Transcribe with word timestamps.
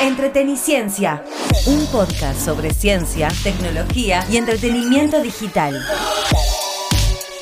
Entreteniciencia, 0.00 1.24
un 1.66 1.84
podcast 1.86 2.40
sobre 2.40 2.72
ciencia, 2.72 3.28
tecnología 3.42 4.24
y 4.30 4.36
entretenimiento 4.36 5.20
digital. 5.20 5.84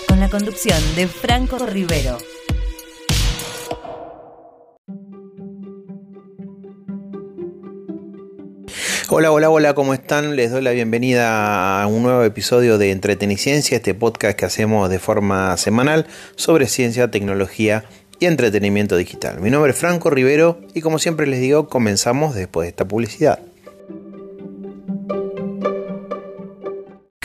Con 0.09 0.21
la 0.21 0.31
conducción 0.31 0.79
de 0.95 1.07
Franco 1.07 1.59
Rivero. 1.59 2.17
Hola, 9.09 9.31
hola, 9.33 9.51
hola, 9.51 9.75
¿cómo 9.75 9.95
están? 9.95 10.35
Les 10.35 10.51
doy 10.51 10.63
la 10.63 10.73
bienvenida 10.73 11.83
a 11.83 11.87
un 11.87 12.03
nuevo 12.03 12.25
episodio 12.25 12.79
de 12.79 12.91
Entreteniciencia, 12.91 13.77
este 13.77 13.95
podcast 13.95 14.37
que 14.37 14.47
hacemos 14.47 14.89
de 14.89 14.99
forma 14.99 15.57
semanal 15.59 16.07
sobre 16.37 16.67
ciencia, 16.67 17.11
tecnología 17.11 17.85
y 18.06 18.06
entretenimiento 18.21 18.97
digital. 18.97 19.41
Mi 19.41 19.51
nombre 19.51 19.73
es 19.73 19.79
Franco 19.79 20.09
Rivero 20.09 20.59
y 20.75 20.81
como 20.81 20.99
siempre 20.99 21.27
les 21.27 21.41
digo, 21.41 21.69
comenzamos 21.69 22.35
después 22.35 22.65
de 22.67 22.71
esta 22.71 22.87
publicidad. 22.87 23.41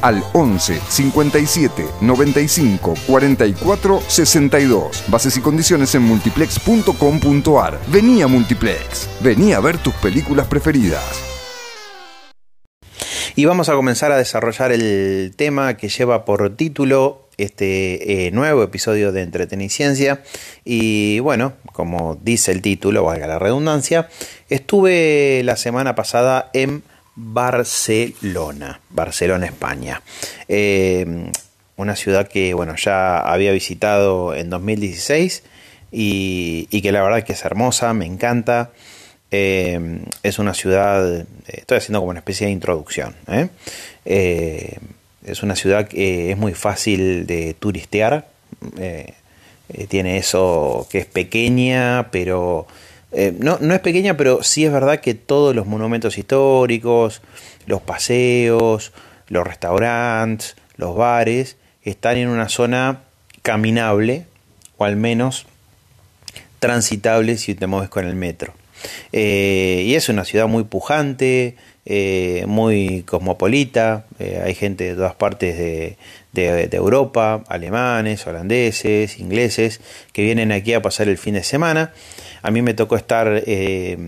al 0.00 0.22
11 0.32 0.80
57 0.88 1.86
95 2.00 2.94
44 3.06 4.00
62. 4.06 5.04
Bases 5.08 5.36
y 5.36 5.40
condiciones 5.40 5.94
en 5.94 6.02
multiplex.com.ar. 6.02 7.78
Vení 7.88 8.22
a 8.22 8.26
Multiplex. 8.26 9.08
Vení 9.20 9.52
a 9.52 9.60
ver 9.60 9.78
tus 9.78 9.94
películas 9.94 10.46
preferidas. 10.46 11.32
Y 13.34 13.46
vamos 13.46 13.68
a 13.70 13.74
comenzar 13.74 14.12
a 14.12 14.18
desarrollar 14.18 14.72
el 14.72 15.32
tema 15.34 15.76
que 15.76 15.88
lleva 15.88 16.24
por 16.26 16.54
título 16.54 17.28
este 17.38 18.26
eh, 18.26 18.30
nuevo 18.30 18.62
episodio 18.62 19.10
de 19.10 19.22
Entreteniciencia. 19.22 20.22
Y 20.64 21.18
bueno, 21.20 21.54
como 21.72 22.18
dice 22.22 22.52
el 22.52 22.60
título, 22.60 23.04
valga 23.04 23.26
la 23.26 23.38
redundancia, 23.38 24.08
estuve 24.50 25.42
la 25.44 25.56
semana 25.56 25.94
pasada 25.94 26.50
en 26.52 26.82
Barcelona, 27.14 28.80
Barcelona, 28.90 29.46
España. 29.46 30.02
Eh, 30.48 31.30
una 31.76 31.96
ciudad 31.96 32.28
que 32.28 32.54
bueno, 32.54 32.76
ya 32.76 33.18
había 33.18 33.52
visitado 33.52 34.34
en 34.34 34.50
2016 34.50 35.42
y, 35.90 36.80
que 36.80 36.92
la 36.92 37.02
verdad 37.02 37.24
que 37.24 37.32
es 37.32 37.44
hermosa, 37.44 37.92
me 37.92 38.06
encanta. 38.06 38.70
Eh, 39.30 40.00
es 40.22 40.38
una 40.38 40.54
ciudad, 40.54 41.26
estoy 41.46 41.78
haciendo 41.78 42.00
como 42.00 42.10
una 42.10 42.20
especie 42.20 42.46
de 42.46 42.52
introducción. 42.52 43.14
¿eh? 43.28 43.48
es 45.24 45.42
una 45.42 45.56
ciudad 45.56 45.86
que 45.88 46.32
es 46.32 46.36
muy 46.36 46.54
fácil 46.54 47.26
de 47.26 47.54
turistear. 47.54 48.28
tiene 49.88 50.18
eso 50.18 50.86
que 50.90 50.98
es 50.98 51.06
pequeña, 51.06 52.08
pero 52.10 52.66
eh, 53.12 53.34
no, 53.38 53.58
no 53.60 53.74
es 53.74 53.80
pequeña, 53.80 54.16
pero 54.16 54.42
sí 54.42 54.64
es 54.64 54.72
verdad 54.72 55.00
que 55.00 55.14
todos 55.14 55.54
los 55.54 55.66
monumentos 55.66 56.16
históricos, 56.18 57.22
los 57.66 57.82
paseos, 57.82 58.92
los 59.28 59.46
restaurantes, 59.46 60.56
los 60.76 60.96
bares, 60.96 61.56
están 61.82 62.16
en 62.16 62.28
una 62.28 62.48
zona 62.48 63.02
caminable, 63.42 64.26
o 64.78 64.84
al 64.84 64.96
menos 64.96 65.46
transitable 66.58 67.36
si 67.38 67.54
te 67.54 67.66
mueves 67.66 67.90
con 67.90 68.06
el 68.06 68.14
metro. 68.14 68.54
Eh, 69.12 69.84
y 69.86 69.94
es 69.94 70.08
una 70.08 70.24
ciudad 70.24 70.46
muy 70.46 70.64
pujante, 70.64 71.56
eh, 71.84 72.44
muy 72.46 73.02
cosmopolita, 73.02 74.04
hay 74.44 74.54
gente 74.54 74.84
de 74.84 74.94
todas 74.94 75.14
partes 75.14 75.58
de, 75.58 75.96
de, 76.32 76.76
Europa, 76.76 77.42
alemanes, 77.48 78.26
holandeses, 78.26 79.18
ingleses, 79.18 79.80
que 80.12 80.22
vienen 80.22 80.52
aquí 80.52 80.74
a 80.74 80.82
pasar 80.82 81.08
el 81.08 81.18
fin 81.18 81.34
de 81.34 81.42
semana. 81.42 81.92
A 82.42 82.50
mí 82.50 82.62
me 82.62 82.74
tocó 82.74 82.96
estar 82.96 83.42
eh, 83.46 83.98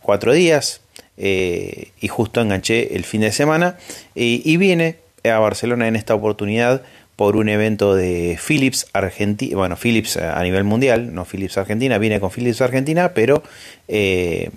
cuatro 0.00 0.32
días 0.32 0.80
eh, 1.16 1.92
y 2.00 2.08
justo 2.08 2.40
enganché 2.40 2.94
el 2.96 3.04
fin 3.04 3.22
de 3.22 3.32
semana 3.32 3.78
y 4.14 4.56
vine 4.58 4.96
a 5.24 5.38
Barcelona 5.38 5.88
en 5.88 5.96
esta 5.96 6.14
oportunidad 6.14 6.82
por 7.16 7.36
un 7.36 7.48
evento 7.48 7.94
de 7.94 8.38
Philips 8.46 8.86
Argentina, 8.92 9.56
bueno, 9.56 9.76
Philips 9.76 10.18
a 10.18 10.42
nivel 10.42 10.64
mundial, 10.64 11.14
no 11.14 11.24
Philips 11.24 11.56
Argentina, 11.56 11.96
vine 11.96 12.20
con 12.20 12.30
Philips 12.30 12.60
Argentina, 12.60 13.14
pero 13.14 13.42
eh, 13.88 14.50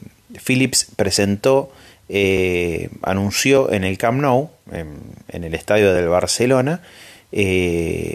Philips 0.46 0.88
presentó, 0.98 1.72
anunció 3.04 3.72
en 3.72 3.84
el 3.84 3.98
Camp 3.98 4.22
Nou, 4.22 4.50
en, 4.72 5.44
el 5.44 5.54
estadio 5.54 5.94
del 5.94 6.10
Barcelona, 6.10 6.82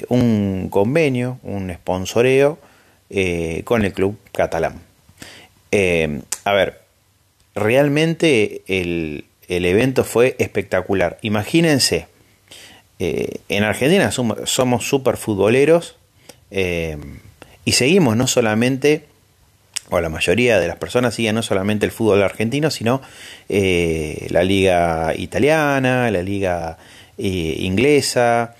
un 0.08 0.68
convenio, 0.70 1.38
un 1.42 1.72
sponsoreo 1.72 2.58
con 3.64 3.84
el 3.84 3.92
club 3.92 4.18
catalán. 4.32 4.80
Eh, 5.76 6.20
a 6.44 6.52
ver, 6.52 6.82
realmente 7.56 8.62
el, 8.68 9.24
evento 9.48 10.04
fue 10.04 10.36
espectacular. 10.38 11.18
Imagínense, 11.22 12.06
eh, 13.00 13.38
en 13.48 13.64
Argentina 13.64 14.12
somos, 14.12 14.86
súper 14.86 15.16
futboleros 15.16 15.96
eh, 16.52 16.96
y 17.64 17.72
seguimos 17.72 18.16
no 18.16 18.28
solamente, 18.28 19.06
o 19.90 20.00
la 20.00 20.08
mayoría 20.08 20.58
de 20.58 20.68
las 20.68 20.76
personas 20.76 21.14
siguen 21.14 21.34
no 21.34 21.42
solamente 21.42 21.86
el 21.86 21.92
fútbol 21.92 22.22
argentino, 22.22 22.70
sino 22.70 23.02
la 23.48 24.42
liga 24.42 25.12
italiana, 25.16 26.10
la 26.10 26.22
liga 26.22 26.78
inglesa, 27.18 28.54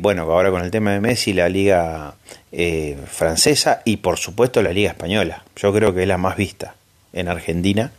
bueno, 0.00 0.22
ahora 0.22 0.50
con 0.50 0.62
el 0.62 0.70
tema 0.70 0.92
de 0.92 1.00
Messi, 1.00 1.32
la 1.32 1.48
liga 1.48 2.14
eh, 2.54 2.98
francesa 3.06 3.80
y 3.86 3.96
por 3.96 4.18
supuesto 4.18 4.60
la 4.60 4.74
Liga 4.74 4.90
Española. 4.90 5.42
Yo 5.56 5.72
creo 5.72 5.94
que 5.94 6.02
es 6.02 6.08
la 6.08 6.18
más 6.18 6.36
vista 6.36 6.74
en 7.14 7.28
Argentina. 7.28 7.92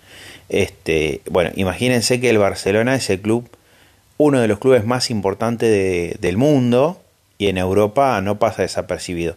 Este, 0.48 1.22
bueno, 1.28 1.50
imagínense 1.56 2.22
que 2.22 2.30
el 2.30 2.38
Barcelona 2.38 2.94
es 2.94 3.10
el 3.10 3.20
club, 3.20 3.50
uno 4.18 4.40
de 4.40 4.48
los 4.48 4.60
clubes 4.60 4.86
más 4.86 5.10
importantes 5.10 6.22
del 6.22 6.38
mundo 6.38 7.02
y 7.40 7.48
en 7.48 7.58
Europa 7.58 8.22
no 8.22 8.38
pasa 8.38 8.62
desapercibido. 8.62 9.36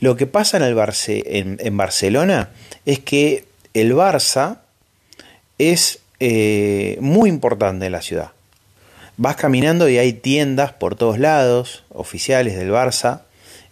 Lo 0.00 0.16
que 0.16 0.26
pasa 0.26 0.58
en, 0.58 0.64
el 0.64 1.58
en, 1.60 1.76
Barcelona 1.78 2.50
es 2.88 3.00
que 3.00 3.44
el 3.74 3.94
Barça 3.94 4.60
es 5.58 5.98
eh, 6.20 6.96
muy 7.02 7.28
importante 7.28 7.84
en 7.84 7.92
la 7.92 8.00
ciudad. 8.00 8.32
Vas 9.18 9.36
caminando 9.36 9.90
y 9.90 9.98
hay 9.98 10.14
tiendas 10.14 10.72
por 10.72 10.96
todos 10.96 11.18
lados, 11.18 11.84
oficiales 11.90 12.56
del 12.56 12.70
Barça, 12.70 13.24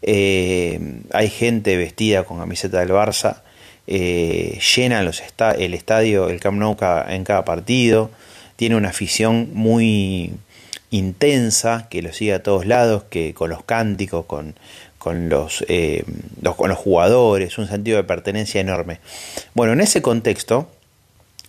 eh, 0.03 1.00
hay 1.15 1.31
gente 1.31 1.78
vestida 1.78 2.25
con 2.25 2.41
camiseta 2.41 2.81
del 2.81 2.91
Barça, 2.91 3.41
eh, 3.87 4.59
llena 4.76 5.03
los 5.03 5.22
el 5.59 5.72
estadio, 5.72 6.28
el 6.28 6.38
Camp 6.38 6.59
Nou 6.59 6.76
en 7.09 7.25
cada 7.25 7.47
partido, 7.47 8.10
tiene 8.56 8.76
una 8.76 8.91
afición 8.91 9.49
muy 9.55 10.34
intensa 10.91 11.88
que 11.88 12.03
lo 12.03 12.12
sigue 12.12 12.34
a 12.34 12.43
todos 12.43 12.66
lados, 12.66 13.05
que 13.09 13.32
con 13.32 13.49
los 13.49 13.65
cánticos, 13.65 14.26
con, 14.26 14.56
con 15.06 15.28
los, 15.28 15.65
eh, 15.69 16.03
los, 16.43 16.56
con 16.56 16.69
los 16.69 16.78
jugadores, 16.78 17.59
un 17.59 17.69
sentido 17.69 17.97
de 17.97 18.03
pertenencia 18.03 18.61
enorme. 18.61 18.99
Bueno, 19.55 19.72
en 19.72 19.81
ese 19.81 20.03
contexto 20.03 20.69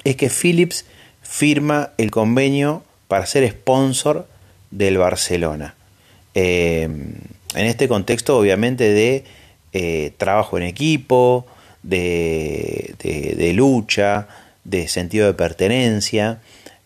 es 0.03 0.15
que 0.15 0.29
Philips 0.29 0.85
firma 1.23 1.89
el 1.97 2.11
convenio 2.11 2.83
para 3.07 3.25
ser 3.25 3.49
sponsor 3.49 4.27
del 4.69 4.99
Barcelona. 4.99 5.73
Eh, 6.35 6.83
en 6.83 7.65
este 7.65 7.87
contexto 7.87 8.37
obviamente 8.37 8.91
de 8.91 9.23
eh, 9.73 10.11
trabajo 10.17 10.57
en 10.57 10.63
equipo, 10.63 11.47
de, 11.81 12.93
lucha, 13.55 14.27
de 14.65 14.87
sentido 14.87 15.25
de 15.25 15.33
pertenencia, 15.33 16.41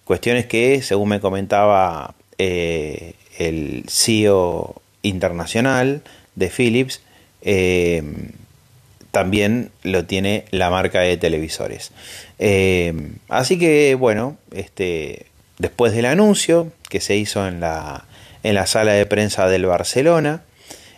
cuestiones 0.06 0.46
que, 0.46 0.82
según 0.82 1.10
me 1.10 1.20
comentaba 1.20 2.16
el 2.38 3.84
CEO 3.90 4.82
internacional 5.02 6.02
de 6.36 6.50
Philips, 6.50 7.02
eh, 7.42 8.04
también 9.12 9.72
lo 9.84 10.06
tiene 10.06 10.46
la 10.52 10.70
marca 10.70 11.02
de 11.02 11.18
televisores. 11.18 11.92
así 13.30 13.60
que 13.60 13.96
bueno, 13.96 14.38
este, 14.54 15.28
después 15.58 15.94
del 15.94 16.06
anuncio 16.06 16.72
que 16.90 17.02
se 17.02 17.16
hizo 17.16 17.48
en 17.48 17.60
la, 17.60 18.06
en 18.44 18.56
la 18.56 18.66
sala 18.66 18.94
de 18.94 19.06
prensa 19.06 19.48
del 19.48 19.66
Barcelona, 19.66 20.44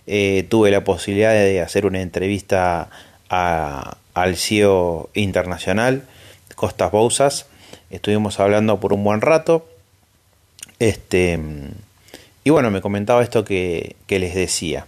eh, 0.05 0.45
tuve 0.49 0.71
la 0.71 0.83
posibilidad 0.83 1.31
de 1.31 1.61
hacer 1.61 1.85
una 1.85 2.01
entrevista 2.01 2.89
al 3.29 4.35
CEO 4.35 5.09
internacional, 5.13 6.03
Costas 6.55 6.91
Bousas, 6.91 7.47
estuvimos 7.89 8.39
hablando 8.39 8.79
por 8.79 8.93
un 8.93 9.03
buen 9.03 9.21
rato. 9.21 9.67
Este, 10.79 11.39
y 12.43 12.49
bueno, 12.49 12.71
me 12.71 12.81
comentaba 12.81 13.23
esto 13.23 13.45
que, 13.45 13.95
les 14.07 14.35
decía. 14.35 14.85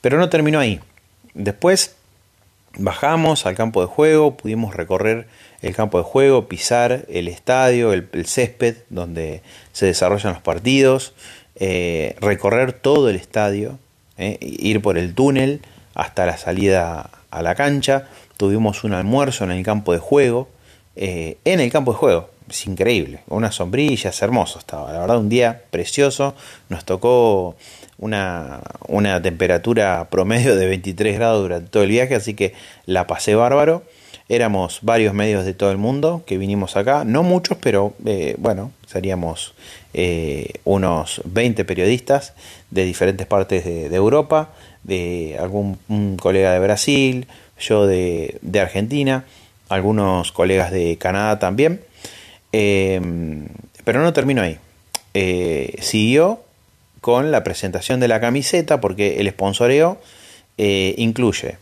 Pero 0.00 0.18
no 0.18 0.28
terminó 0.28 0.58
ahí. 0.58 0.80
Después 1.34 1.94
bajamos 2.78 3.46
al 3.46 3.54
campo 3.54 3.80
de 3.80 3.86
juego, 3.86 4.36
pudimos 4.36 4.74
recorrer 4.74 5.26
el 5.62 5.74
campo 5.74 5.98
de 5.98 6.04
juego, 6.04 6.48
pisar 6.48 7.06
el 7.08 7.28
estadio, 7.28 7.92
el, 7.92 8.08
césped 8.26 8.76
donde 8.90 9.42
se 9.72 9.86
desarrollan 9.86 10.34
los 10.34 10.42
partidos, 10.42 11.14
eh, 11.54 12.16
recorrer 12.20 12.72
todo 12.72 13.08
el 13.08 13.16
estadio, 13.16 13.78
eh, 14.18 14.38
ir 14.40 14.82
por 14.82 14.98
el 14.98 15.14
túnel 15.14 15.60
hasta 15.94 16.26
la 16.26 16.36
salida 16.36 17.10
a 17.30 17.42
la 17.42 17.54
cancha. 17.54 18.08
Tuvimos 18.36 18.84
un 18.84 18.92
almuerzo 18.92 19.44
en 19.44 19.52
el 19.52 19.64
campo 19.64 19.92
de 19.92 19.98
juego, 19.98 20.48
eh, 20.96 21.38
en 21.44 21.60
el 21.60 21.70
campo 21.70 21.92
de 21.92 21.98
juego, 21.98 22.30
es 22.48 22.66
increíble, 22.66 23.20
unas 23.28 23.56
sombrillas, 23.56 24.22
hermoso 24.22 24.58
estaba, 24.58 24.92
la 24.92 25.00
verdad 25.00 25.18
un 25.18 25.28
día 25.28 25.62
precioso, 25.70 26.34
nos 26.68 26.84
tocó 26.84 27.56
una, 27.98 28.60
una 28.88 29.20
temperatura 29.22 30.08
promedio 30.10 30.56
de 30.56 30.66
23 30.66 31.16
grados 31.16 31.42
durante 31.42 31.70
todo 31.70 31.82
el 31.82 31.90
viaje, 31.90 32.14
así 32.14 32.34
que 32.34 32.54
la 32.84 33.06
pasé 33.06 33.34
bárbaro. 33.34 33.82
Éramos 34.28 34.80
varios 34.82 35.14
medios 35.14 35.44
de 35.44 35.54
todo 35.54 35.70
el 35.70 35.76
mundo 35.76 36.24
que 36.26 36.36
vinimos 36.36 36.76
acá, 36.76 37.04
no 37.04 37.22
muchos, 37.22 37.58
pero 37.60 37.94
eh, 38.04 38.34
bueno, 38.38 38.72
seríamos 38.86 39.54
eh, 39.94 40.54
unos 40.64 41.22
20 41.26 41.64
periodistas 41.64 42.34
de 42.72 42.84
diferentes 42.84 43.24
partes 43.28 43.64
de, 43.64 43.94
Europa, 43.94 44.50
de 44.82 45.36
algún 45.38 45.78
colega 46.20 46.52
de 46.52 46.58
Brasil, 46.58 47.28
yo 47.60 47.86
de, 47.86 48.38
de, 48.42 48.60
Argentina, 48.60 49.24
algunos 49.68 50.32
colegas 50.32 50.72
de 50.72 50.96
Canadá 50.98 51.38
también. 51.38 51.80
Eh, 52.52 53.00
pero 53.84 54.02
no 54.02 54.12
termino 54.12 54.42
ahí. 54.42 54.58
siguió 55.80 56.42
con 57.00 57.30
la 57.30 57.44
presentación 57.44 58.00
de 58.00 58.08
la 58.08 58.20
camiseta, 58.20 58.80
porque 58.80 59.20
el 59.20 59.28
sponsoreo 59.30 60.00
incluye 60.58 61.58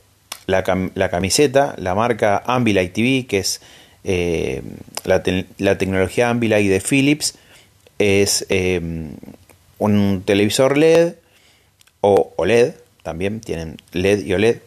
la, 0.47 1.11
camiseta, 1.11 1.75
la 1.79 1.95
marca 1.95 2.43
Ambilight 2.47 2.93
TV, 2.93 3.27
que 3.27 3.39
es 3.39 3.61
eh, 4.05 4.63
la, 5.05 5.23
tecnología 5.79 6.31
Ambilight 6.31 6.69
de 6.69 6.81
Philips, 6.81 7.35
es 7.99 8.47
em, 8.49 9.13
un 9.79 10.23
televisor 10.25 10.77
LED 10.77 11.15
o 12.01 12.35
OLED, 12.37 12.75
también 13.03 13.41
tienen 13.41 13.77
LED 13.93 14.25
y 14.25 14.35
OLED, 14.35 14.59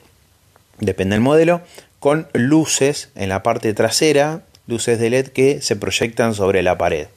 depende 0.79 1.15
del 1.15 1.21
modelo, 1.21 1.61
con 1.99 2.27
luces 2.33 3.09
en 3.15 3.29
la 3.29 3.43
parte 3.43 3.73
trasera, 3.73 4.41
luces 4.67 4.99
de 4.99 5.09
LED 5.09 5.27
que 5.27 5.61
se 5.61 5.75
proyectan 5.75 6.33
sobre 6.33 6.61
la 6.63 6.77
pared. 6.77 7.07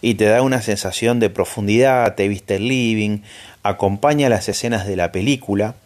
Y 0.00 0.14
te 0.14 0.24
da 0.24 0.42
una 0.42 0.60
sensación 0.60 1.20
de 1.20 1.30
profundidad, 1.30 2.14
te 2.14 2.28
viste 2.28 2.56
el 2.56 2.68
living, 2.68 3.20
acompaña 3.62 4.28
las 4.28 4.48
escenas 4.48 4.86
de 4.86 4.96
la 4.96 5.12
película, 5.12 5.76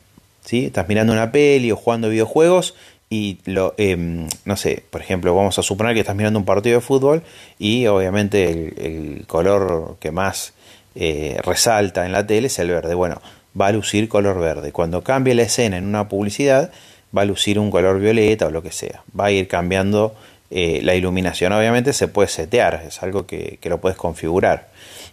Estás 0.50 0.88
mirando 0.88 1.12
una 1.12 1.31
peli 1.31 1.70
o 1.73 1.76
jugando 1.76 2.09
videojuegos 2.09 2.75
y 3.11 3.38
lo, 3.44 3.75
em, 3.76 4.29
no 4.44 4.56
sé, 4.56 4.82
por 4.91 5.00
ejemplo, 5.00 5.35
vamos 5.35 5.59
a 5.59 5.62
suponer 5.62 5.94
que 5.94 6.00
estás 6.00 6.17
mirando 6.17 6.38
un 6.38 6.44
partido 6.44 6.76
de 6.76 6.81
fútbol 6.81 7.23
y 7.59 7.87
obviamente 7.87 8.50
el, 8.50 9.26
color 9.26 9.97
que 10.00 10.11
más 10.11 10.55
eh, 10.94 11.38
resalta 11.43 12.06
en 12.06 12.12
la 12.12 12.26
tele 12.26 12.47
es 12.47 12.59
el 12.59 12.70
verde. 12.70 12.94
Bueno, 12.94 13.20
va 13.59 13.67
a 13.67 13.73
lucir 13.73 14.09
color 14.09 14.41
verde. 14.41 14.73
Cuando 14.73 15.03
cambie 15.03 15.35
la 15.35 15.43
escena 15.43 15.76
en 15.76 15.85
una 15.85 16.09
publicidad, 16.09 16.70
va 17.17 17.23
a 17.23 17.26
lucir 17.26 17.59
un 17.59 17.70
color 17.70 18.00
violeta 18.00 18.47
o 18.47 18.50
lo 18.50 18.62
que 18.62 18.73
sea. 18.73 19.03
Va 19.19 19.26
a 19.26 19.31
ir 19.31 19.49
cambiando 19.49 20.15
eh, 20.50 20.80
la 20.82 20.94
iluminación. 20.94 21.52
Obviamente 21.52 21.92
se 21.92 22.08
puede 22.08 22.28
setear, 22.28 22.84
es 22.86 23.02
algo 23.02 23.26
que, 23.26 23.58
lo 23.64 23.80
puedes 23.80 23.98
configurar. 23.98 24.68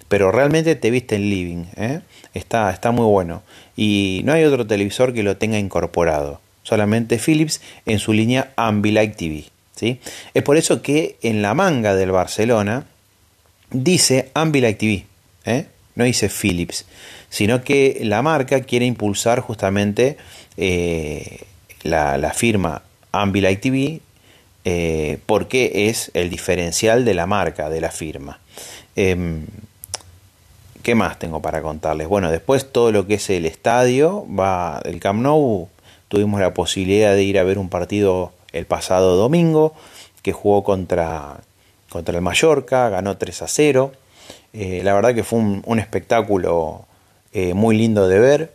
Pero 0.07 0.31
realmente 0.31 0.75
te 0.75 0.91
viste 0.91 1.15
en 1.15 1.29
living. 1.29 1.65
¿eh? 1.77 2.01
Está, 2.33 2.69
está 2.71 2.91
muy 2.91 3.05
bueno 3.05 3.41
y 3.75 4.21
no 4.23 4.33
hay 4.33 4.43
otro 4.43 4.65
televisor 4.65 5.13
que 5.13 5.23
lo 5.23 5.37
tenga 5.37 5.59
incorporado, 5.59 6.39
solamente 6.63 7.19
Philips 7.19 7.61
en 7.85 7.99
su 7.99 8.13
línea 8.13 8.53
Ambilight 8.55 9.15
TV. 9.15 9.45
¿sí? 9.75 9.99
Es 10.33 10.43
por 10.43 10.57
eso 10.57 10.81
que 10.81 11.17
en 11.21 11.41
la 11.41 11.53
manga 11.53 11.95
del 11.95 12.11
Barcelona 12.11 12.85
dice 13.71 14.31
Ambilight 14.33 14.77
TV, 14.77 15.05
¿eh? 15.45 15.65
no 15.95 16.03
dice 16.03 16.29
Philips, 16.29 16.85
sino 17.29 17.63
que 17.63 17.99
la 18.03 18.21
marca 18.21 18.61
quiere 18.61 18.85
impulsar 18.85 19.39
justamente 19.39 20.17
eh, 20.57 21.39
la, 21.83 22.33
firma 22.33 22.81
Ambilight 23.11 23.61
TV 23.61 24.01
eh, 24.67 25.19
porque 25.27 25.89
es 25.89 26.09
el 26.15 26.31
diferencial 26.31 27.05
de 27.05 27.13
la 27.13 27.27
marca, 27.27 27.69
de 27.69 27.79
la 27.81 27.91
firma. 27.91 28.39
Em, 28.95 29.45
¿Qué 30.81 30.95
más 30.95 31.19
tengo 31.19 31.39
para 31.39 31.61
contarles? 31.61 32.07
Bueno, 32.07 32.31
después 32.31 32.71
todo 32.71 32.91
lo 32.91 33.05
que 33.05 33.15
es 33.15 33.29
el 33.29 33.45
estadio, 33.45 34.25
va 34.27 34.81
el 34.83 34.99
Camp 34.99 35.21
Nou, 35.21 35.69
tuvimos 36.07 36.41
la 36.41 36.55
posibilidad 36.55 37.13
de 37.13 37.23
ir 37.23 37.37
a 37.37 37.43
ver 37.43 37.59
un 37.59 37.69
partido 37.69 38.33
el 38.53 38.65
pasado 38.65 39.15
domingo 39.17 39.75
que 40.23 40.31
jugó 40.31 40.63
contra, 40.63 41.37
contra 41.89 42.15
el 42.15 42.21
Mallorca, 42.21 42.89
ganó 42.89 43.17
3 43.17 43.43
a 43.43 43.47
0. 43.47 43.91
Eh, 44.53 44.81
la 44.83 44.95
verdad 44.95 45.13
que 45.13 45.23
fue 45.23 45.39
un, 45.39 45.79
espectáculo 45.79 46.85
eh, 47.33 47.53
muy 47.53 47.77
lindo 47.77 48.07
de 48.07 48.19
ver, 48.19 48.51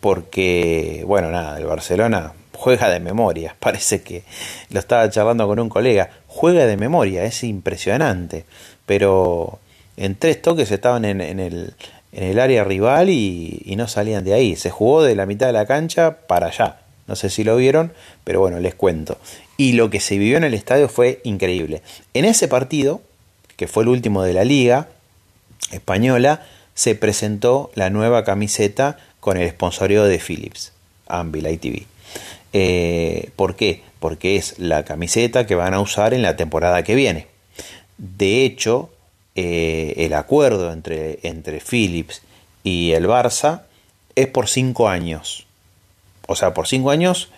porque, 0.00 1.04
bueno, 1.06 1.30
nada, 1.30 1.58
el 1.58 1.66
Barcelona 1.66 2.32
juega 2.62 2.88
de 2.88 3.00
memoria, 3.00 3.56
parece 3.60 4.02
que 4.02 4.22
lo 4.70 4.78
estaba 4.78 5.10
charlando 5.10 5.46
con 5.48 5.58
un 5.58 5.68
colega, 5.68 6.10
juega 6.28 6.66
de 6.66 6.76
memoria, 6.76 7.24
es 7.24 7.42
impresionante, 7.42 8.44
pero 8.86 9.58
en 9.96 10.14
tres 10.14 10.40
toques 10.40 10.70
estaban 10.70 11.04
en, 11.04 11.20
el, 11.20 11.74
en 12.12 12.22
el, 12.22 12.38
área 12.38 12.62
rival 12.64 13.10
y, 13.10 13.74
no 13.76 13.88
salían 13.88 14.24
de 14.24 14.34
ahí. 14.34 14.56
Se 14.56 14.70
jugó 14.70 15.02
de 15.02 15.14
la 15.14 15.26
mitad 15.26 15.46
de 15.46 15.52
la 15.52 15.66
cancha 15.66 16.18
para 16.26 16.46
allá. 16.46 16.78
No 17.06 17.16
sé 17.16 17.30
si 17.30 17.44
lo 17.44 17.56
vieron, 17.56 17.92
pero 18.24 18.40
bueno, 18.40 18.58
les 18.60 18.74
cuento. 18.74 19.18
Y 19.56 19.72
lo 19.72 19.90
que 19.90 20.00
se 20.00 20.16
vivió 20.16 20.36
en 20.36 20.44
el 20.44 20.54
estadio 20.54 20.88
fue 20.88 21.20
increíble. 21.24 21.82
En 22.14 22.24
ese 22.24 22.48
partido, 22.48 23.02
que 23.56 23.66
fue 23.66 23.82
el 23.82 23.88
último 23.88 24.22
de 24.22 24.32
la 24.32 24.44
liga 24.44 24.88
española, 25.72 26.42
se 26.74 26.94
presentó 26.94 27.70
la 27.74 27.90
nueva 27.90 28.24
camiseta 28.24 28.98
con 29.20 29.36
el 29.36 29.50
sponsorio 29.50 30.04
de 30.04 30.18
Philips, 30.18 30.72
Ambilight 31.06 31.60
TV. 31.60 31.91
Eh, 32.52 33.30
¿Por 33.36 33.56
qué? 33.56 33.82
Porque 33.98 34.36
es 34.36 34.58
la 34.58 34.84
camiseta 34.84 35.46
que 35.46 35.54
van 35.54 35.74
a 35.74 35.80
usar 35.80 36.14
en 36.14 36.22
la 36.22 36.36
temporada 36.36 36.82
que 36.82 36.94
viene. 36.94 37.26
De 37.98 38.44
hecho, 38.44 38.90
eh, 39.34 39.94
el 39.98 40.14
acuerdo 40.14 40.72
entre, 40.72 41.20
entre 41.22 41.60
Philips 41.60 42.22
y 42.64 42.92
el 42.92 43.06
Barça 43.06 43.62
es 44.14 44.26
por 44.28 44.48
cinco 44.48 44.88
años. 44.88 45.46
O 46.26 46.36
sea, 46.36 46.54
por 46.54 46.66
cinco 46.66 46.90
años 46.90 47.30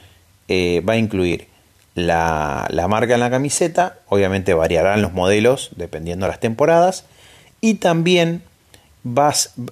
eh, 0.48 0.82
va 0.86 0.94
a 0.94 0.98
incluir 0.98 1.48
la, 1.94 2.68
marca 2.88 3.14
en 3.14 3.20
la 3.20 3.30
camiseta, 3.30 3.98
obviamente 4.08 4.54
variarán 4.54 5.02
los 5.02 5.12
modelos 5.12 5.70
dependiendo 5.76 6.26
de 6.26 6.32
las 6.32 6.40
temporadas, 6.40 7.04
y 7.60 7.74
también 7.74 8.42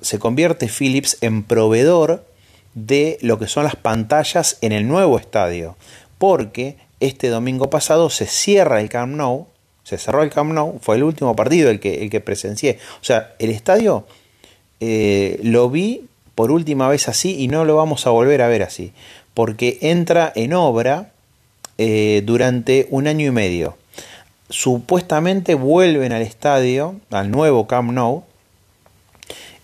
se 0.00 0.18
convierte 0.18 0.68
Philips 0.68 1.18
en 1.20 1.42
proveedor 1.42 2.24
de 2.74 3.18
lo 3.20 3.38
que 3.38 3.46
son 3.46 3.64
las 3.64 3.76
pantallas 3.76 4.58
en 4.60 4.72
el 4.72 4.88
nuevo 4.88 5.18
estadio, 5.18 5.76
porque 6.18 6.76
este 7.00 7.28
domingo 7.28 7.70
pasado 7.70 8.10
se 8.10 8.26
cierra 8.26 8.80
el 8.80 8.88
Camp 8.88 9.14
Nou 9.14 9.46
se 9.84 9.98
cerró 9.98 10.22
el 10.22 10.30
Camp 10.30 10.52
Nou, 10.52 10.78
fue 10.80 10.96
el 10.96 11.02
último 11.02 11.34
partido 11.34 11.70
el 11.70 11.80
que, 11.80 12.02
el 12.02 12.10
que 12.10 12.20
presencié. 12.20 12.78
O 13.00 13.04
sea, 13.04 13.34
el 13.38 13.50
estadio 13.50 14.06
eh, 14.80 15.40
lo 15.42 15.70
vi 15.70 16.06
por 16.34 16.50
última 16.50 16.88
vez 16.88 17.08
así 17.08 17.40
y 17.40 17.48
no 17.48 17.64
lo 17.64 17.76
vamos 17.76 18.06
a 18.06 18.10
volver 18.10 18.42
a 18.42 18.48
ver 18.48 18.62
así, 18.62 18.92
porque 19.34 19.78
entra 19.82 20.32
en 20.34 20.54
obra 20.54 21.12
eh, 21.78 22.22
durante 22.24 22.86
un 22.90 23.06
año 23.06 23.26
y 23.26 23.30
medio. 23.30 23.76
Supuestamente 24.48 25.54
vuelven 25.54 26.12
al 26.12 26.22
estadio, 26.22 26.96
al 27.10 27.30
nuevo 27.30 27.66
Camp 27.66 27.90
Nou, 27.92 28.24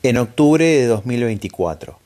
en 0.03 0.17
octubre 0.17 0.65
de 0.65 0.87
2024, 0.87 1.98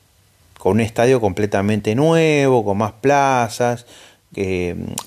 con 0.62 0.74
un 0.74 0.80
estadio 0.80 1.20
completamente 1.20 1.96
nuevo, 1.96 2.64
con 2.64 2.78
más 2.78 2.92
plazas, 2.92 3.84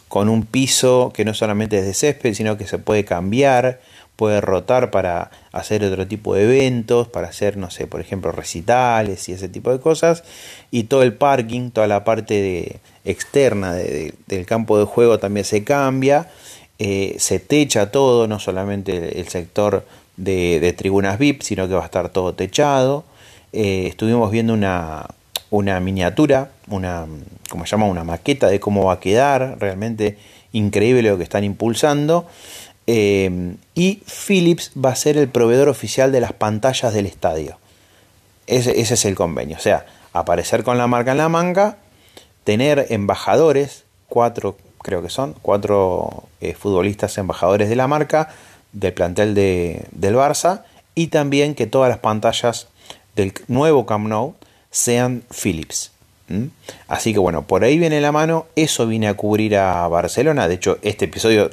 con 0.10 0.28
un 0.28 0.46
piso 0.46 1.14
que 1.16 1.24
no 1.24 1.34
solamente 1.34 1.80
es 1.80 1.86
de 1.86 1.94
césped, 1.94 2.34
sino 2.34 2.58
que 2.58 2.68
se 2.68 2.78
puede 2.78 3.06
cambiar, 3.06 3.80
puede 4.18 4.42
rotar 4.42 4.92
para 4.92 5.32
hacer 5.54 5.82
otro 5.86 6.06
tipo 6.08 6.36
de 6.36 6.44
eventos, 6.44 7.08
para 7.08 7.30
hacer, 7.30 7.56
no 7.56 7.72
sé, 7.72 7.88
por 7.88 8.02
ejemplo, 8.02 8.34
recitales 8.34 9.30
y 9.30 9.32
ese 9.32 9.48
tipo 9.48 9.72
de 9.72 9.80
cosas. 9.80 10.26
Y 10.72 10.84
todo 10.84 11.04
el 11.04 11.14
parking, 11.14 11.70
toda 11.70 11.88
la 11.88 12.04
parte 12.04 12.82
externa 13.06 13.76
del 13.76 14.46
campo 14.46 14.78
de 14.78 14.84
juego 14.84 15.20
también 15.20 15.46
se 15.46 15.64
cambia. 15.64 16.30
Eh, 16.80 17.16
se 17.18 17.40
techa 17.40 17.92
todo, 17.92 18.28
no 18.28 18.40
solamente 18.40 19.22
el, 19.22 19.30
sector 19.30 19.86
de, 20.18 20.76
tribunas 20.78 21.18
VIP, 21.18 21.44
sino 21.44 21.70
que 21.70 21.76
va 21.76 21.84
a 21.84 21.86
estar 21.86 22.10
todo 22.10 22.34
techado. 22.34 23.06
Eh, 23.54 23.88
estuvimos 23.88 24.30
viendo 24.32 24.54
una, 24.54 25.08
una 25.50 25.80
miniatura, 25.80 26.52
una, 26.68 27.06
como 27.50 27.66
se 27.66 27.72
llama, 27.72 27.86
una 27.86 28.04
maqueta 28.04 28.48
de 28.48 28.60
cómo 28.60 28.86
va 28.86 28.94
a 28.94 29.00
quedar, 29.00 29.58
realmente 29.60 30.18
increíble 30.52 31.10
lo 31.10 31.18
que 31.18 31.24
están 31.24 31.44
impulsando. 31.44 32.28
Eh, 32.88 33.56
y 33.74 34.02
Philips 34.06 34.72
va 34.74 34.92
a 34.92 34.96
ser 34.96 35.18
el 35.18 35.28
proveedor 35.28 35.70
oficial 35.70 36.12
de 36.12 36.22
las 36.22 36.34
pantallas 36.34 36.94
del 36.94 37.06
estadio. 37.06 37.58
Ese, 38.48 38.80
es 38.80 39.06
el 39.06 39.16
convenio. 39.16 39.58
O 39.58 39.62
sea, 39.62 39.86
aparecer 40.14 40.64
con 40.64 40.78
la 40.78 40.88
marca 40.88 41.12
en 41.12 41.18
la 41.18 41.30
manga, 41.30 41.78
tener 42.44 42.88
embajadores, 42.90 43.86
cuatro 44.08 44.58
creo 44.82 45.02
que 45.02 45.10
son, 45.10 45.34
cuatro 45.42 46.26
eh, 46.42 46.54
futbolistas 46.54 47.18
embajadores 47.18 47.70
de 47.70 47.76
la 47.76 47.88
marca, 47.88 48.30
del 48.72 48.94
plantel 48.94 49.34
de, 49.34 49.84
del 49.92 50.16
Barça, 50.16 50.62
y 50.94 51.08
también 51.08 51.56
que 51.56 51.66
todas 51.66 51.90
las 51.90 51.98
pantallas 51.98 52.68
del 53.16 53.34
nuevo 53.48 53.88
Camp 53.88 54.08
Nou 54.08 54.36
sean 54.76 55.24
Philips. 55.32 55.92
Así 56.90 57.14
que 57.14 57.20
bueno, 57.20 57.44
por 57.44 57.64
ahí 57.64 57.78
viene 57.78 58.02
la 58.02 58.12
mano, 58.12 58.48
eso 58.58 58.86
vine 58.88 59.08
a 59.08 59.14
cubrir 59.14 59.56
a 59.56 59.88
Barcelona, 59.88 60.48
de 60.50 60.56
hecho 60.56 60.80
este 60.82 61.06
episodio 61.06 61.50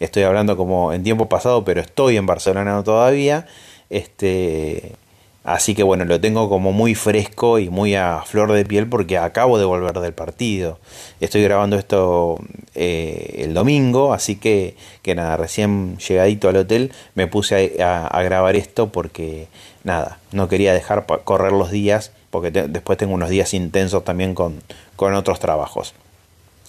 estoy 0.00 0.24
hablando 0.24 0.56
como 0.56 0.92
en 0.92 1.02
tiempo 1.02 1.28
pasado, 1.28 1.64
pero 1.64 1.80
estoy 1.80 2.16
en 2.18 2.26
Barcelona 2.26 2.82
todavía, 2.82 3.46
este, 3.88 4.96
así 5.44 5.74
que 5.74 5.82
bueno, 5.84 6.04
lo 6.04 6.20
tengo 6.20 6.50
como 6.50 6.72
muy 6.72 6.94
fresco 6.94 7.58
y 7.58 7.70
muy 7.70 7.94
a 7.94 8.22
flor 8.26 8.52
de 8.52 8.66
piel 8.66 8.86
porque 8.88 9.16
acabo 9.16 9.58
de 9.58 9.64
volver 9.64 9.98
del 10.00 10.12
partido, 10.12 10.78
estoy 11.20 11.42
grabando 11.44 11.78
esto 11.78 12.38
eh, 12.74 13.36
el 13.38 13.54
domingo, 13.54 14.12
así 14.12 14.36
que, 14.36 14.76
que 15.00 15.14
nada, 15.14 15.36
recién 15.38 15.96
llegadito 15.98 16.48
al 16.48 16.56
hotel 16.56 16.92
me 17.14 17.28
puse 17.28 17.80
a 17.80 18.22
grabar 18.22 18.56
esto 18.56 18.90
porque 18.90 19.46
nada, 19.84 20.18
no 20.32 20.48
quería 20.48 20.72
dejar 20.72 21.06
correr 21.24 21.52
los 21.52 21.70
días 21.70 22.12
porque 22.32 22.50
después 22.50 22.98
tengo 22.98 23.12
unos 23.12 23.28
días 23.28 23.52
intensos 23.52 24.04
también 24.04 24.34
con, 24.34 24.62
otros 24.96 25.38
trabajos. 25.38 25.94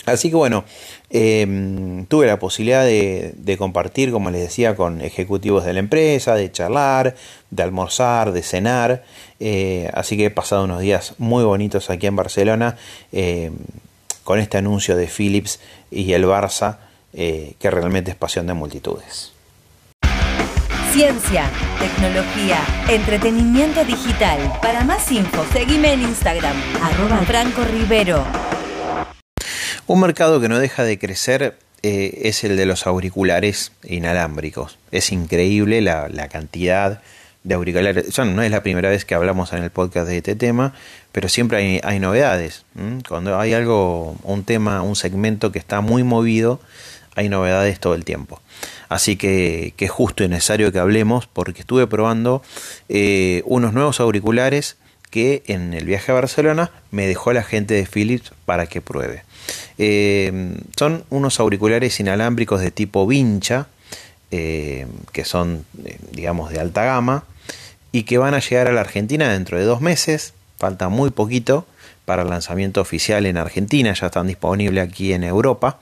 Así 0.06 0.30
que 0.30 0.36
bueno, 0.36 0.66
em, 1.10 2.06
tuve 2.08 2.28
la 2.28 2.38
posibilidad 2.38 2.84
de, 2.84 3.56
compartir, 3.58 4.12
como 4.12 4.30
les 4.30 4.42
decía, 4.42 4.76
con 4.76 5.00
ejecutivos 5.00 5.64
de 5.64 5.72
la 5.72 5.80
empresa, 5.80 6.36
de 6.36 6.52
charlar, 6.52 7.16
de 7.50 7.64
almorzar, 7.64 8.34
de 8.34 8.44
cenar. 8.44 9.04
Eh, 9.40 9.90
así 9.94 10.18
que 10.18 10.26
he 10.26 10.32
pasado 10.32 10.66
unos 10.66 10.82
días 10.82 11.14
muy 11.18 11.46
bonitos 11.46 11.90
aquí 11.90 12.08
en 12.08 12.18
Barcelona 12.18 12.76
em, 13.14 13.54
con 14.26 14.40
este 14.40 14.58
anuncio 14.58 14.98
de 14.98 15.08
Philips 15.08 15.62
y 15.92 16.12
el 16.12 16.26
Barça, 16.26 16.80
eh, 17.14 17.54
que 17.60 17.72
realmente 17.72 18.12
es 18.12 18.18
pasión 18.18 18.48
de 18.48 18.54
multitudes. 18.54 19.32
Ciencia, 20.94 21.50
tecnología, 21.80 22.64
entretenimiento 22.88 23.84
digital. 23.84 24.38
Para 24.62 24.84
más 24.84 25.12
info, 25.12 25.44
seguime 25.52 25.94
en 25.94 26.04
Instagram, 26.04 26.56
arroba 26.84 27.18
Franco 27.26 27.64
Rivero. 27.64 28.24
Un 29.88 30.00
mercado 30.02 30.40
que 30.40 30.50
no 30.50 30.60
deja 30.60 30.84
de 30.84 31.00
crecer 31.00 31.58
eh, 31.82 32.20
es 32.26 32.44
el 32.44 32.58
de 32.58 32.68
los 32.68 32.86
auriculares 32.86 33.72
inalámbricos. 33.84 34.78
Es 34.92 35.12
increíble 35.12 35.82
la, 35.82 36.30
cantidad 36.32 37.02
de 37.44 37.56
auriculares. 37.56 38.16
no 38.20 38.44
es 38.44 38.52
la 38.52 38.62
primera 38.62 38.92
vez 38.92 39.04
que 39.04 39.16
hablamos 39.16 39.52
en 39.52 39.64
el 39.64 39.72
podcast 39.72 40.08
de 40.08 40.18
este 40.18 40.36
tema, 40.36 40.76
pero 41.12 41.28
siempre 41.28 41.82
hay, 41.84 42.00
novedades. 42.00 42.66
Cuando 43.10 43.40
hay 43.40 43.56
algo, 43.56 44.16
un 44.22 44.44
tema, 44.44 44.84
un 44.84 44.96
segmento 44.96 45.52
que 45.52 45.58
está 45.58 45.82
muy 45.82 46.04
movido, 46.04 46.60
hay 47.16 47.30
novedades 47.30 47.80
todo 47.80 47.96
el 47.96 48.06
tiempo. 48.06 48.42
Así 48.94 49.16
que, 49.16 49.74
es 49.76 49.90
justo 49.90 50.24
y 50.24 50.28
necesario 50.28 50.72
que 50.72 50.78
hablemos 50.78 51.26
porque 51.26 51.62
estuve 51.62 51.88
probando 51.88 52.44
eh, 52.90 53.42
unos 53.48 53.74
nuevos 53.74 54.00
auriculares 54.00 54.78
que 55.10 55.42
en 55.48 55.74
el 55.74 55.86
viaje 55.86 56.12
a 56.12 56.16
Barcelona 56.16 56.70
me 56.92 57.08
dejó 57.08 57.34
la 57.34 57.42
gente 57.42 57.74
de 57.74 57.88
Philips 57.88 58.34
para 58.46 58.68
que 58.68 58.82
pruebe. 58.82 59.24
Eh, 59.80 60.60
son 60.78 61.06
unos 61.10 61.40
auriculares 61.40 62.00
inalámbricos 62.00 62.62
de 62.62 62.70
tipo 62.70 63.08
vincha, 63.08 63.66
eh, 64.30 64.86
que 65.12 65.26
son, 65.26 65.66
digamos, 66.12 66.52
de 66.52 66.60
alta 66.60 66.84
gama, 66.84 67.24
y 67.92 68.04
que 68.04 68.20
van 68.20 68.36
a 68.36 68.42
llegar 68.42 68.68
a 68.68 68.74
la 68.74 68.82
Argentina 68.82 69.28
dentro 69.28 69.58
de 69.58 69.66
dos 69.66 69.82
meses, 69.82 70.36
falta 70.60 70.90
muy 70.90 71.10
poquito 71.10 71.66
para 72.06 72.22
el 72.22 72.30
lanzamiento 72.30 72.80
oficial 72.80 73.26
en 73.26 73.38
Argentina, 73.38 73.92
ya 73.92 74.06
están 74.06 74.28
disponibles 74.28 74.88
aquí 74.88 75.14
en 75.14 75.24
Europa. 75.24 75.80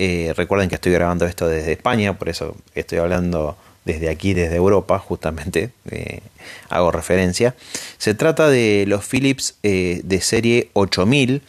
Eh, 0.00 0.32
recuerden 0.36 0.68
que 0.68 0.76
estoy 0.76 0.92
grabando 0.92 1.26
esto 1.26 1.48
desde 1.48 1.72
España, 1.72 2.16
por 2.16 2.28
eso 2.28 2.54
estoy 2.76 2.98
hablando 2.98 3.56
desde 3.84 4.08
aquí, 4.08 4.32
desde 4.32 4.54
Europa, 4.54 5.00
justamente, 5.00 5.72
eh, 5.90 6.20
hago 6.68 6.92
referencia. 6.92 7.56
Se 7.98 8.14
trata 8.14 8.48
de 8.48 8.84
los 8.86 9.04
Philips 9.04 9.56
eh, 9.64 10.00
de 10.04 10.20
serie 10.20 10.70
8000. 10.74 11.42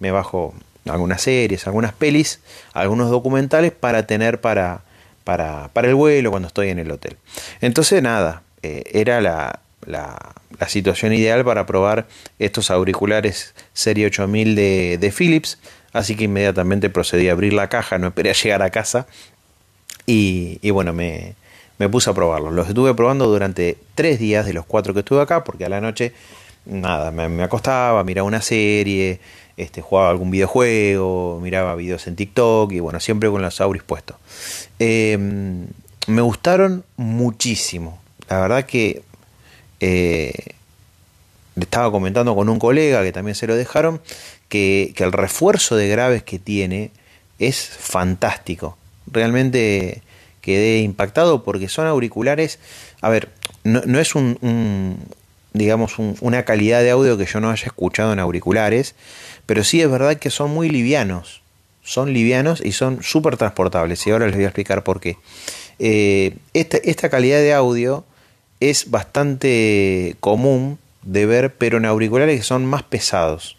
Me 0.00 0.10
bajo 0.10 0.54
algunas 0.86 1.22
series, 1.22 1.66
algunas 1.66 1.92
pelis, 1.92 2.40
algunos 2.74 3.10
documentales 3.10 3.72
para 3.72 4.06
tener 4.06 4.40
para, 4.40 4.82
para, 5.24 5.70
para 5.72 5.88
el 5.88 5.94
vuelo 5.94 6.30
cuando 6.30 6.48
estoy 6.48 6.68
en 6.68 6.78
el 6.78 6.90
hotel. 6.90 7.16
Entonces 7.62 8.02
nada, 8.02 8.42
eh, 8.62 8.84
era 8.92 9.20
la, 9.20 9.60
la, 9.86 10.18
situación 10.68 11.12
ideal 11.12 11.44
para 11.44 11.64
probar 11.64 12.06
estos 12.38 12.70
auriculares 12.70 13.54
serie 13.72 14.06
8000 14.06 14.54
de, 14.54 14.98
de 14.98 15.12
Philips 15.12 15.58
Así 15.96 16.14
que 16.14 16.24
inmediatamente 16.24 16.90
procedí 16.90 17.30
a 17.30 17.32
abrir 17.32 17.54
la 17.54 17.70
caja, 17.70 17.96
no 17.96 18.08
esperé 18.08 18.28
a 18.28 18.34
llegar 18.34 18.62
a 18.62 18.68
casa 18.68 19.06
y, 20.04 20.70
bueno, 20.70 20.92
me, 20.92 21.34
puse 21.90 22.10
a 22.10 22.12
probarlos. 22.12 22.52
Los 22.52 22.68
estuve 22.68 22.92
probando 22.92 23.26
durante 23.26 23.78
tres 23.94 24.18
días 24.18 24.44
de 24.44 24.52
los 24.52 24.66
cuatro 24.66 24.92
que 24.92 25.00
estuve 25.00 25.22
acá, 25.22 25.42
porque 25.42 25.64
a 25.64 25.70
la 25.70 25.80
noche, 25.80 26.12
nada, 26.66 27.10
me, 27.10 27.42
acostaba, 27.42 28.04
miraba 28.04 28.28
una 28.28 28.42
serie, 28.42 29.20
este, 29.56 29.80
jugaba 29.80 30.10
algún 30.10 30.30
videojuego, 30.30 31.40
miraba 31.42 31.74
videos 31.74 32.06
en 32.06 32.16
TikTok 32.16 32.72
y 32.72 32.80
bueno, 32.80 33.00
siempre 33.00 33.30
con 33.30 33.40
los 33.40 33.58
auris 33.62 33.82
puestos. 33.82 34.18
Em, 34.78 35.66
me 36.08 36.20
gustaron 36.20 36.84
muchísimo. 36.98 37.98
La 38.28 38.40
verdad 38.40 38.66
que 38.66 39.02
eh, 39.80 40.34
le 41.54 41.62
estaba 41.62 41.90
comentando 41.90 42.34
con 42.36 42.50
un 42.50 42.58
colega 42.58 43.02
que 43.02 43.12
también 43.12 43.34
se 43.34 43.46
lo 43.46 43.56
dejaron 43.56 44.02
que, 44.48 44.94
el 44.96 45.12
refuerzo 45.12 45.76
de 45.76 45.88
graves 45.88 46.22
que 46.22 46.38
tiene 46.38 46.90
es 47.38 47.68
fantástico. 47.68 48.76
Realmente 49.06 50.02
quedé 50.40 50.80
impactado 50.80 51.42
porque 51.42 51.68
son 51.68 51.86
auriculares. 51.86 52.58
A 53.00 53.08
ver, 53.08 53.30
no, 53.64 53.98
es 53.98 54.14
un, 54.14 54.98
digamos, 55.52 55.94
una 55.98 56.44
calidad 56.44 56.82
de 56.82 56.90
audio 56.90 57.18
que 57.18 57.26
yo 57.26 57.40
no 57.40 57.50
haya 57.50 57.66
escuchado 57.66 58.12
en 58.12 58.18
auriculares, 58.18 58.94
pero 59.46 59.64
sí 59.64 59.80
es 59.80 59.90
verdad 59.90 60.16
que 60.16 60.30
son 60.30 60.50
muy 60.50 60.68
livianos. 60.68 61.42
Son 61.82 62.12
livianos 62.12 62.60
y 62.64 62.72
son 62.72 63.02
súper 63.02 63.36
transportables. 63.36 64.04
Y 64.06 64.10
ahora 64.10 64.26
les 64.26 64.34
voy 64.34 64.44
a 64.44 64.48
explicar 64.48 64.82
por 64.82 65.00
qué. 65.00 65.18
Eh, 65.78 66.36
esta, 66.52 66.78
esta 66.78 67.10
calidad 67.10 67.38
de 67.38 67.52
audio 67.52 68.04
es 68.58 68.90
bastante 68.90 70.16
común 70.20 70.78
de 71.02 71.26
ver, 71.26 71.54
pero 71.54 71.78
en 71.78 71.84
auriculares 71.84 72.38
que 72.38 72.44
son 72.44 72.66
más 72.66 72.82
pesados. 72.82 73.55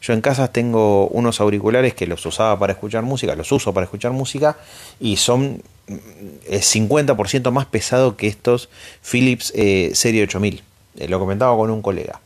Yo 0.00 0.12
en 0.12 0.20
casa 0.20 0.52
tengo 0.52 1.08
unos 1.08 1.40
auriculares 1.40 1.94
que 1.94 2.06
los 2.06 2.24
usaba 2.24 2.58
para 2.58 2.72
escuchar 2.72 3.02
música, 3.02 3.34
los 3.34 3.50
uso 3.50 3.74
para 3.74 3.84
escuchar 3.84 4.12
música 4.12 4.56
y 5.00 5.16
son 5.16 5.62
50% 5.88 7.50
mm, 7.50 7.54
más 7.54 7.66
pesado 7.66 8.16
que 8.16 8.28
estos 8.28 8.68
Philips 9.02 9.52
eh, 9.56 9.90
Serie 9.94 10.22
8000. 10.22 10.62
Eh, 10.98 11.08
lo 11.08 11.18
comentaba 11.18 11.56
con 11.56 11.70
un 11.70 11.82
colega. 11.82 12.20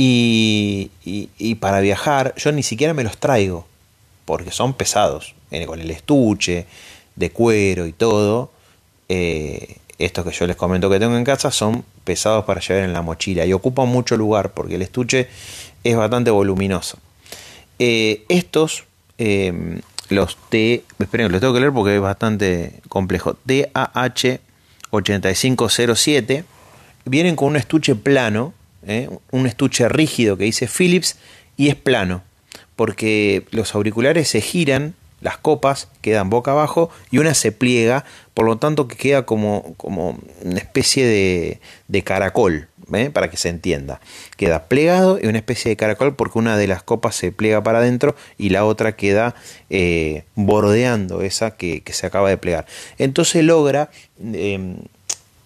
Y, 0.00 0.90
para 1.60 1.80
viajar 1.80 2.32
yo 2.36 2.52
ni 2.52 2.62
siquiera 2.62 2.94
me 2.94 3.02
los 3.02 3.18
traigo 3.18 3.66
porque 4.24 4.52
son 4.52 4.74
pesados. 4.74 5.34
con 5.66 5.80
el 5.80 5.90
estuche 5.90 6.66
de 7.16 7.30
cuero 7.30 7.86
y 7.86 7.92
todo. 7.92 8.52
Eh, 9.08 9.78
estos 9.98 10.24
que 10.24 10.30
yo 10.30 10.46
les 10.46 10.54
comento 10.54 10.88
que 10.88 11.00
tengo 11.00 11.16
en 11.16 11.24
casa 11.24 11.50
son 11.50 11.84
pesados 12.04 12.44
para 12.44 12.60
llevar 12.60 12.84
en 12.84 12.92
la 12.92 13.02
mochila 13.02 13.44
y 13.44 13.52
ocupan 13.52 13.88
mucho 13.88 14.16
lugar 14.16 14.52
porque 14.52 14.76
el 14.76 14.82
estuche 14.82 15.28
es 15.84 15.96
bastante 15.96 16.30
voluminoso. 16.30 16.98
Eh, 17.78 18.24
estos, 18.28 18.84
eh, 19.18 19.80
los 20.08 20.36
T, 20.48 20.84
esperen, 20.98 21.30
los 21.30 21.40
tengo 21.40 21.54
que 21.54 21.60
leer 21.60 21.72
porque 21.72 21.94
es 21.94 22.00
bastante 22.00 22.80
complejo. 22.88 23.34
TAH 23.34 24.40
8507 24.90 26.44
vienen 27.04 27.36
con 27.36 27.48
un 27.48 27.56
estuche 27.56 27.94
plano, 27.94 28.52
¿eh? 28.86 29.08
un 29.30 29.46
estuche 29.46 29.88
rígido 29.88 30.36
que 30.36 30.44
dice 30.44 30.66
Philips 30.66 31.16
y 31.56 31.68
es 31.68 31.74
plano, 31.74 32.22
porque 32.76 33.46
los 33.50 33.74
auriculares 33.74 34.28
se 34.28 34.40
giran, 34.40 34.94
las 35.20 35.36
copas 35.36 35.88
quedan 36.00 36.30
boca 36.30 36.52
abajo 36.52 36.90
y 37.10 37.18
una 37.18 37.34
se 37.34 37.52
pliega, 37.52 38.04
por 38.34 38.46
lo 38.46 38.56
tanto 38.56 38.88
que 38.88 38.96
queda 38.96 39.26
como, 39.26 39.74
como 39.76 40.18
una 40.42 40.58
especie 40.58 41.06
de, 41.06 41.60
de 41.88 42.02
caracol, 42.04 42.68
¿eh? 42.92 43.10
para 43.10 43.30
que 43.30 43.36
se 43.36 43.48
entienda. 43.48 44.00
Queda 44.36 44.64
plegado 44.64 45.18
y 45.22 45.26
una 45.26 45.38
especie 45.38 45.70
de 45.70 45.76
caracol 45.76 46.14
porque 46.14 46.38
una 46.38 46.56
de 46.56 46.66
las 46.66 46.82
copas 46.82 47.14
se 47.14 47.32
pliega 47.32 47.62
para 47.62 47.78
adentro 47.78 48.16
y 48.36 48.50
la 48.50 48.64
otra 48.64 48.96
queda 48.96 49.34
eh, 49.70 50.24
bordeando 50.34 51.22
esa 51.22 51.52
que, 51.52 51.82
se 51.90 52.06
acaba 52.06 52.28
de 52.28 52.36
plegar. 52.36 52.66
Entonces 52.98 53.44
logra 53.44 53.90
em, 54.22 54.76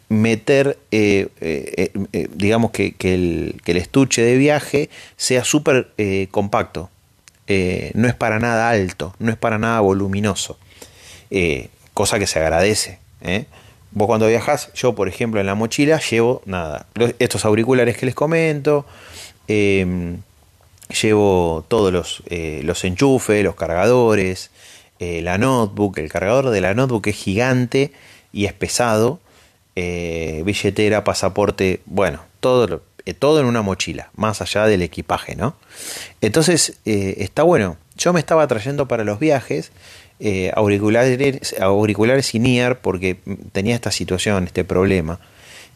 meter, 0.08 0.78
eh, 0.90 1.90
digamos 2.34 2.70
que, 2.70 2.94
el, 3.00 3.60
estuche 3.64 4.22
de 4.22 4.36
viaje 4.36 4.90
sea 5.16 5.44
súper 5.44 5.88
compacto. 6.30 6.90
no 7.94 8.08
es 8.08 8.14
para 8.14 8.38
nada 8.38 8.70
alto, 8.70 9.14
no 9.18 9.30
es 9.30 9.36
para 9.36 9.58
nada 9.58 9.80
voluminoso. 9.80 10.58
cosa 11.94 12.18
que 12.18 12.26
se 12.26 12.38
agradece. 12.38 12.98
Vos 13.92 14.06
cuando 14.06 14.26
viajas, 14.26 14.70
yo 14.74 14.94
por 14.94 15.08
ejemplo 15.08 15.40
en 15.40 15.46
la 15.46 15.54
mochila 15.54 16.00
llevo 16.00 16.42
nada, 16.46 16.86
estos 17.18 17.44
auriculares 17.44 17.96
que 17.96 18.06
les 18.06 18.14
comento, 18.14 18.86
em, 19.48 20.18
llevo 21.02 21.64
todos 21.68 21.92
los, 21.92 22.22
los 22.30 22.84
enchufes, 22.84 23.44
los 23.44 23.54
cargadores, 23.54 24.50
la 24.98 25.36
notebook, 25.36 25.98
el 25.98 26.08
cargador 26.08 26.50
de 26.50 26.60
la 26.60 26.74
notebook 26.74 27.06
es 27.08 27.16
gigante 27.16 27.92
y 28.32 28.46
es 28.46 28.52
pesado, 28.52 29.20
eh, 29.74 30.42
billetera, 30.44 31.02
pasaporte, 31.02 31.80
bueno, 31.86 32.22
todo, 32.40 32.82
eh, 33.06 33.14
todo 33.14 33.40
en 33.40 33.46
una 33.46 33.62
mochila, 33.62 34.10
más 34.14 34.42
allá 34.42 34.66
del 34.66 34.82
equipaje, 34.82 35.34
¿no? 35.34 35.56
Entonces, 36.20 36.78
eh, 36.84 37.16
está 37.18 37.42
bueno. 37.42 37.78
Yo 37.96 38.12
me 38.12 38.20
estaba 38.20 38.46
trayendo 38.46 38.88
para 38.88 39.04
los 39.04 39.18
viajes 39.18 39.72
eh, 40.20 40.50
auriculares, 40.54 41.54
auriculares 41.60 42.34
in 42.34 42.76
porque 42.80 43.18
tenía 43.52 43.74
esta 43.74 43.90
situación, 43.90 44.44
este 44.44 44.64
problema. 44.64 45.18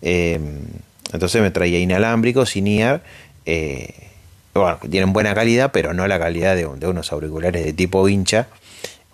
entonces 0.03 1.43
me 1.43 1.51
traía 1.51 1.79
inalámbricos 1.79 2.57
in-ear, 2.57 3.03
bueno, 4.61 4.79
que 4.81 4.89
tienen 4.89 5.13
buena 5.13 5.35
calidad, 5.35 5.71
pero 5.73 5.95
no 5.95 6.07
la 6.07 6.19
calidad 6.19 6.57
de, 6.57 6.67
unos 6.67 7.13
auriculares 7.13 7.65
de 7.65 7.73
tipo 7.73 8.09
hincha 8.09 8.49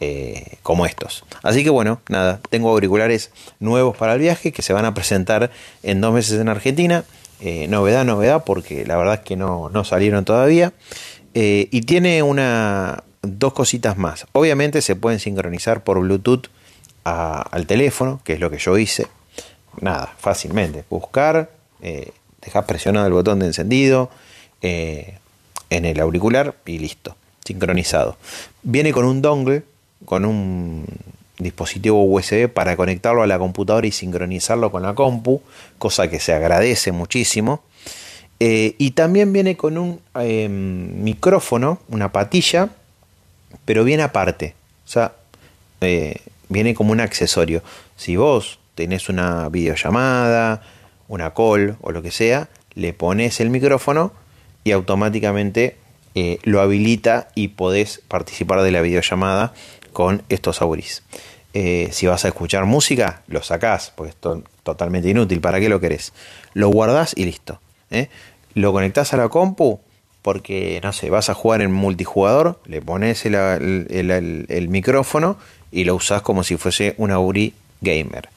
eh, 0.01 0.57
como 0.63 0.87
estos. 0.87 1.25
Así 1.43 1.63
que 1.63 1.71
bueno, 1.71 2.01
nada, 2.09 2.41
tengo 2.51 2.71
auriculares 2.71 3.31
nuevos 3.61 3.97
para 3.97 4.15
el 4.15 4.21
viaje 4.21 4.53
que 4.53 4.63
se 4.63 4.73
van 4.73 4.85
a 4.85 4.95
presentar 4.95 5.51
en 5.83 6.01
dos 6.01 6.13
meses 6.13 6.41
en 6.41 6.49
Argentina. 6.49 7.05
Eh, 7.41 7.67
novedad, 7.69 8.05
novedad, 8.05 8.45
porque 8.45 8.87
la 8.87 8.97
verdad 8.97 9.15
es 9.15 9.21
que 9.21 9.37
no, 9.37 9.69
no 9.69 9.85
salieron 9.85 10.25
todavía. 10.25 10.73
Eh, 11.35 11.69
y 11.71 11.83
tiene 11.83 12.23
una, 12.23 13.05
dos 13.23 13.53
cositas 13.53 13.97
más. 13.97 14.27
Obviamente 14.33 14.83
se 14.83 14.97
pueden 14.97 15.21
sincronizar 15.21 15.85
por 15.85 16.01
Bluetooth 16.01 16.49
al 17.05 17.67
teléfono, 17.67 18.21
que 18.25 18.35
es 18.35 18.41
lo 18.41 18.51
que 18.51 18.59
yo 18.59 18.79
hice. 18.79 19.07
Nada, 19.81 20.15
fácilmente. 20.19 20.85
Buscar, 20.89 21.51
eh, 21.81 22.13
dejar 22.41 22.67
presionado 22.67 23.07
el 23.07 23.13
botón 23.13 23.41
de 23.41 23.47
encendido 23.47 24.11
en 24.61 25.85
el 25.85 25.99
auricular 25.99 26.55
y 26.67 26.79
listo, 26.79 27.17
sincronizado. 27.45 28.17
Viene 28.63 28.93
con 28.93 29.05
un 29.05 29.21
dongle 29.21 29.65
con 30.05 30.25
un 30.25 30.87
dispositivo 31.39 32.05
USB 32.05 32.49
para 32.49 32.77
conectarlo 32.77 33.23
a 33.23 33.27
la 33.27 33.39
computadora 33.39 33.87
y 33.87 33.93
sincronizarlo 33.93 34.71
con 34.71 34.83
la 34.83 34.95
compu, 34.95 35.43
cosa 35.79 36.09
que 36.09 36.21
se 36.21 36.33
agradece 36.33 36.93
muchísimo. 36.93 37.63
Eh, 38.45 38.75
y 38.77 38.91
también 38.91 39.33
viene 39.33 39.57
con 39.57 39.79
un 39.79 40.01
em, 40.15 41.05
micrófono, 41.05 41.79
una 41.87 42.11
patilla, 42.11 42.71
pero 43.65 43.85
viene 43.85 44.03
aparte. 44.03 44.57
O 44.85 44.89
sea, 44.89 45.13
eh, 45.81 46.17
viene 46.49 46.75
como 46.75 46.91
un 46.91 46.99
accesorio. 46.99 47.63
Si 47.95 48.17
vos 48.17 48.59
tenés 48.75 49.09
una 49.09 49.49
videollamada, 49.49 50.61
una 51.07 51.33
call 51.35 51.77
o 51.83 51.93
lo 51.93 52.03
que 52.03 52.11
sea, 52.11 52.49
le 52.75 52.93
pones 52.93 53.39
el 53.39 53.49
micrófono 53.49 54.13
y 54.65 54.73
automáticamente 54.73 55.77
eh, 56.17 56.41
lo 56.43 56.61
habilita 56.61 57.29
y 57.37 57.47
podés 57.47 58.03
participar 58.09 58.63
de 58.63 58.73
la 58.73 58.81
videollamada 58.81 59.55
con 59.93 60.25
estos 60.31 60.61
auris. 60.63 61.05
Si 61.53 62.07
vas 62.09 62.25
a 62.25 62.29
escuchar 62.29 62.65
música, 62.65 63.23
lo 63.29 63.41
sacás, 63.45 63.93
porque 63.95 64.11
es 64.11 64.17
totalmente 64.65 65.09
inútil. 65.09 65.41
¿Para 65.41 65.61
qué 65.61 65.69
lo 65.69 65.79
querés? 65.79 66.13
Lo 66.55 66.71
guardás 66.71 67.13
y 67.17 67.25
listo. 67.25 67.61
Lo 68.55 68.73
conectás 68.73 69.13
a 69.13 69.17
la 69.17 69.29
compu, 69.29 69.81
porque, 70.23 70.81
no 70.83 70.93
sé, 70.93 71.11
vas 71.11 71.29
a 71.29 71.35
jugar 71.35 71.61
en 71.63 71.73
multijugador, 71.73 72.61
le 72.67 72.81
pones 72.81 73.27
el, 73.27 74.67
micrófono 74.69 75.37
y 75.71 75.85
lo 75.85 75.97
usás 75.97 76.23
como 76.23 76.45
si 76.45 76.57
fuese 76.57 76.95
un 76.97 77.11
Auri 77.11 77.55
gamer. 77.81 78.29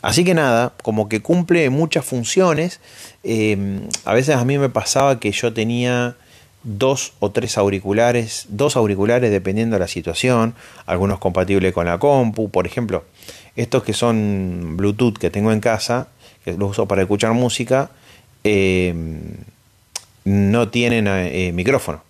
Así 0.00 0.24
que 0.24 0.34
nada, 0.34 0.72
como 0.82 1.08
que 1.08 1.20
cumple 1.20 1.68
muchas 1.70 2.04
funciones. 2.04 2.80
Eh, 3.24 3.80
a 4.04 4.14
veces 4.14 4.36
a 4.36 4.44
mí 4.44 4.58
me 4.58 4.68
pasaba 4.68 5.18
que 5.18 5.32
yo 5.32 5.52
tenía 5.52 6.16
dos 6.62 7.14
o 7.18 7.32
tres 7.32 7.58
auriculares, 7.58 8.46
dos 8.48 8.76
auriculares 8.76 9.32
dependiendo 9.32 9.74
de 9.74 9.80
la 9.80 9.88
situación, 9.88 10.54
algunos 10.86 11.18
compatibles 11.18 11.72
con 11.72 11.86
la 11.86 11.98
compu, 11.98 12.50
por 12.50 12.66
ejemplo, 12.66 13.04
estos 13.56 13.82
que 13.82 13.92
son 13.92 14.76
Bluetooth 14.76 15.18
que 15.18 15.30
tengo 15.30 15.50
en 15.50 15.58
casa, 15.58 16.08
que 16.44 16.52
los 16.52 16.70
uso 16.70 16.86
para 16.86 17.02
escuchar 17.02 17.32
música, 17.32 17.90
eh, 18.44 18.94
no 20.24 20.68
tienen 20.68 21.08
eh, 21.08 21.50
micrófono. 21.52 22.02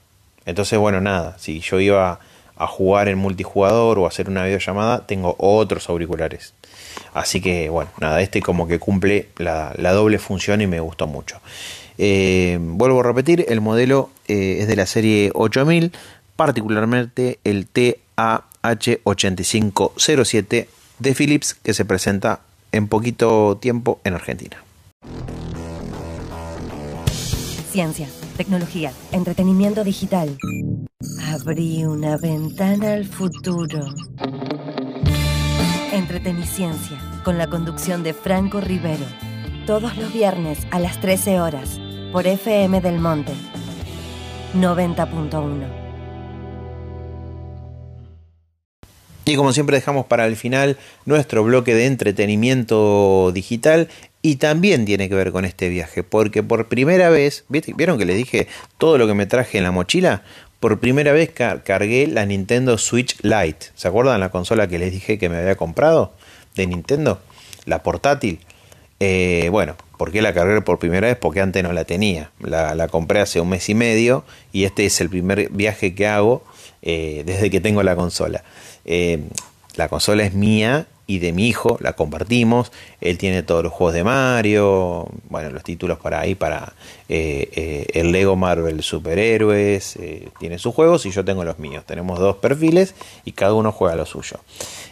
Entonces, 0.45 0.79
bueno, 0.79 1.01
nada, 1.01 1.39
si 1.39 1.61
yo 1.61 1.81
iba 1.81 2.21
a 2.57 2.67
jugar 2.67 3.09
en 3.09 3.17
multijugador 3.19 3.99
o 3.99 4.07
hacer 4.07 4.29
una 4.29 4.45
videollamada, 4.45 5.07
tengo 5.07 5.35
otros 5.39 5.89
auriculares. 5.89 6.53
Así 7.15 7.41
que, 7.41 7.71
bueno, 7.71 7.91
nada, 8.01 8.21
este 8.21 8.43
como 8.43 8.69
que 8.69 8.79
cumple 8.79 9.31
la, 9.37 9.73
doble 9.93 10.19
función 10.19 10.61
y 10.61 10.67
me 10.67 10.81
gustó 10.81 11.07
mucho. 11.07 11.41
Eh, 11.99 12.59
vuelvo 12.61 13.01
a 13.01 13.05
repetir, 13.05 13.45
el 13.49 13.61
modelo 13.61 14.11
eh, 14.29 14.59
es 14.61 14.69
de 14.69 14.77
la 14.77 14.87
serie 14.87 15.31
8000, 15.35 15.93
particularmente 16.37 17.39
el 17.45 17.69
TAH8507 17.73 20.67
de 20.99 21.15
Philips 21.15 21.55
que 21.55 21.73
se 21.75 21.85
presenta 21.85 22.41
en 22.73 22.89
poquito 22.89 23.59
tiempo 23.61 24.01
en 24.05 24.15
Argentina. 24.15 24.57
Ciencia, 27.73 28.07
tecnología, 28.37 28.93
entretenimiento 29.13 29.83
digital. 29.83 30.37
Abrí 31.33 31.87
una 31.87 32.19
ventana 32.19 32.93
al 32.93 33.07
futuro. 33.07 33.87
Entreteniciencia, 35.91 36.99
con 37.25 37.39
la 37.39 37.47
conducción 37.47 38.03
de 38.03 38.13
Franco 38.13 38.61
Rivero. 38.61 39.07
Todos 39.67 39.97
los 39.97 40.13
viernes 40.13 40.59
a 40.71 40.81
las 40.81 41.01
13 41.01 41.41
horas 41.41 41.81
por 42.13 42.27
FM 42.27 42.83
del 42.83 42.99
Monte 42.99 43.33
90.1. 44.55 45.83
Y 49.25 49.37
como 49.37 49.55
siempre 49.55 49.77
dejamos 49.77 50.05
para 50.05 50.27
el 50.27 50.37
final 50.37 50.77
nuestro 51.07 51.43
bloque 51.43 51.75
de 51.75 51.87
entretenimiento 51.87 53.33
digital 53.33 53.89
y 54.23 54.37
también 54.37 54.85
tiene 54.85 55.09
que 55.09 55.15
ver 55.15 55.33
con 55.33 55.45
este 55.45 55.69
viaje, 55.69 56.03
porque 56.03 56.43
por 56.43 56.69
primera 56.69 57.11
vez, 57.11 57.45
¿vieron 57.49 57.99
que 57.99 58.05
les 58.05 58.17
dije 58.17 58.47
todo 58.79 58.97
lo 58.99 59.07
que 59.07 59.15
me 59.15 59.27
traje 59.27 59.59
en 59.59 59.65
la 59.65 59.73
mochila? 59.73 60.23
Por 60.61 60.79
primera 60.79 61.13
vez 61.13 61.31
cargué 61.31 62.07
la 62.07 62.25
Nintendo 62.25 62.79
Switch 62.79 63.21
Lite. 63.23 63.67
¿Se 63.75 63.89
acuerdan 63.89 64.21
la 64.21 64.31
consola 64.31 64.69
que 64.69 64.79
les 64.79 64.93
dije 64.93 65.19
que 65.19 65.29
me 65.29 65.39
había 65.39 65.57
comprado 65.57 66.13
de 66.55 66.69
Nintendo? 66.69 67.21
La 67.65 67.83
portátil. 67.83 68.39
Eh, 69.01 69.49
bueno, 69.51 69.77
¿Por 70.03 70.11
qué 70.11 70.21
la 70.21 70.35
cargué 70.35 70.61
por 70.63 70.81
primera 70.81 71.07
vez? 71.07 71.17
Porque 71.17 71.41
antes 71.41 71.63
no 71.63 71.73
la 71.73 71.85
tenía. 71.85 72.33
La, 72.41 72.89
compré 72.89 73.21
hace 73.21 73.41
un 73.41 73.49
mes 73.51 73.69
y 73.69 73.75
medio 73.77 74.25
y 74.53 74.65
este 74.65 74.85
es 74.85 75.01
el 75.01 75.09
primer 75.09 75.49
viaje 75.51 75.95
que 75.95 76.09
hago 76.09 76.43
eh, 76.83 77.23
desde 77.25 77.51
que 77.51 77.61
tengo 77.61 77.85
la 77.85 77.95
consola. 77.95 78.43
Eh, 78.85 79.21
la 79.77 79.87
consola 79.87 80.25
es 80.25 80.35
mía 80.35 80.89
y 81.15 81.19
de 81.19 81.33
mi 81.33 81.47
hijo, 81.47 81.79
la 81.81 81.95
compartimos. 81.95 82.73
Él 83.01 83.19
tiene 83.19 83.43
todos 83.43 83.63
los 83.63 83.73
juegos 83.73 83.95
de 83.95 84.05
Mario, 84.05 85.09
bueno, 85.29 85.51
los 85.51 85.63
títulos 85.63 85.99
para 85.99 86.21
ahí, 86.21 86.35
para 86.35 86.73
eh, 87.09 87.87
el 87.95 88.13
Lego 88.13 88.37
Marvel 88.37 88.83
Superhéroes, 88.83 89.99
tiene 90.39 90.59
sus 90.59 90.75
juegos 90.75 91.07
y 91.07 91.11
yo 91.11 91.25
tengo 91.25 91.45
los 91.45 91.59
míos. 91.59 91.85
Tenemos 91.87 92.19
dos 92.19 92.37
perfiles 92.37 92.95
y 93.25 93.33
cada 93.33 93.55
uno 93.55 93.73
juega 93.73 93.97
lo 93.97 94.07
suyo. 94.07 94.39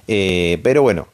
pero 0.06 0.82
bueno, 0.82 1.08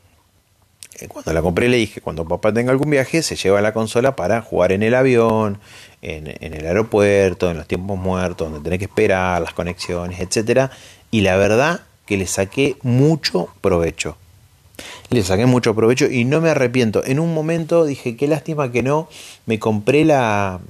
eh, 0.98 1.08
cuando 1.08 1.32
la 1.32 1.42
compré 1.42 1.68
le 1.68 1.76
dije, 1.76 2.00
cuando 2.00 2.26
papá 2.26 2.52
tenga 2.52 2.70
algún 2.70 2.90
viaje, 2.90 3.22
se 3.22 3.36
lleva 3.36 3.60
la 3.60 3.72
consola 3.72 4.16
para 4.16 4.40
jugar 4.40 4.72
en 4.72 4.82
el 4.82 4.94
avión, 4.94 5.58
en, 6.00 6.26
el 6.26 6.66
aeropuerto, 6.66 7.50
en 7.50 7.58
los 7.58 7.66
tiempos 7.66 7.98
muertos, 7.98 8.50
donde 8.50 8.64
tenés 8.64 8.78
que 8.78 8.86
esperar, 8.86 9.42
las 9.42 9.52
conexiones, 9.52 10.20
etc. 10.20 10.70
Y 11.10 11.20
la 11.20 11.36
verdad 11.36 11.80
que 12.06 12.16
le 12.16 12.26
saqué 12.26 12.76
mucho 12.82 13.48
provecho. 13.60 14.16
Le 15.10 15.22
saqué 15.22 15.46
mucho 15.46 15.74
provecho 15.74 16.10
y 16.10 16.24
no 16.24 16.40
me 16.40 16.50
arrepiento. 16.50 17.04
En 17.04 17.20
un 17.20 17.32
momento 17.32 17.84
dije, 17.84 18.16
qué 18.16 18.26
lástima 18.26 18.72
que 18.72 18.82
no 18.82 19.08
me 19.46 19.58
compré 19.58 20.04
la, 20.04 20.60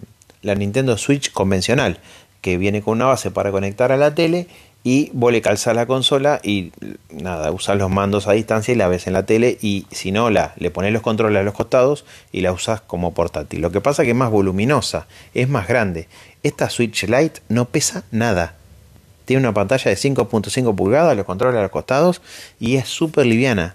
la 0.43 0.55
Nintendo 0.55 0.99
Switch 0.99 1.33
convencional, 1.33 1.99
que 2.43 2.59
viene 2.59 2.83
con 2.83 2.97
una 2.99 3.07
base 3.07 3.31
para 3.31 3.51
conectar 3.51 3.93
a 3.93 3.97
la 3.97 4.15
tele 4.15 4.47
y 4.85 5.11
vos 5.15 5.33
le 5.33 5.43
calzas 5.43 5.75
la 5.75 5.87
consola 5.87 6.39
y 6.45 6.71
nada, 7.11 7.51
usas 7.51 7.77
los 7.77 7.91
mandos 7.91 8.29
a 8.29 8.33
distancia 8.33 8.73
y 8.73 8.77
la 8.77 8.87
ves 8.87 9.09
en 9.09 9.15
la 9.15 9.27
tele 9.27 9.59
y 9.61 9.85
si 9.91 10.13
no, 10.13 10.31
la, 10.31 10.53
le 10.59 10.71
pones 10.71 10.93
los 10.93 11.03
controles 11.03 11.41
a 11.41 11.43
los 11.43 11.55
costados 11.55 12.05
y 12.31 12.43
la 12.43 12.53
usas 12.53 12.83
como 12.83 13.13
portátil. 13.13 13.63
Lo 13.63 13.73
que 13.73 13.81
pasa 13.81 14.03
es 14.03 14.07
que 14.07 14.13
es 14.13 14.17
más 14.17 14.31
voluminosa, 14.31 15.09
es 15.35 15.49
más 15.49 15.67
grande. 15.67 16.07
Esta 16.45 16.71
Switch 16.71 17.03
Lite 17.09 17.41
no 17.49 17.65
pesa 17.65 18.05
nada. 18.13 18.55
Tiene 19.25 19.41
una 19.41 19.53
pantalla 19.53 19.91
de 19.91 19.97
5.5 19.97 20.77
pulgadas, 20.77 21.17
los 21.17 21.27
controles 21.27 21.59
a 21.59 21.63
los 21.63 21.73
costados 21.73 22.23
y 22.61 22.77
es 22.77 22.87
súper 22.87 23.27
liviana. 23.27 23.75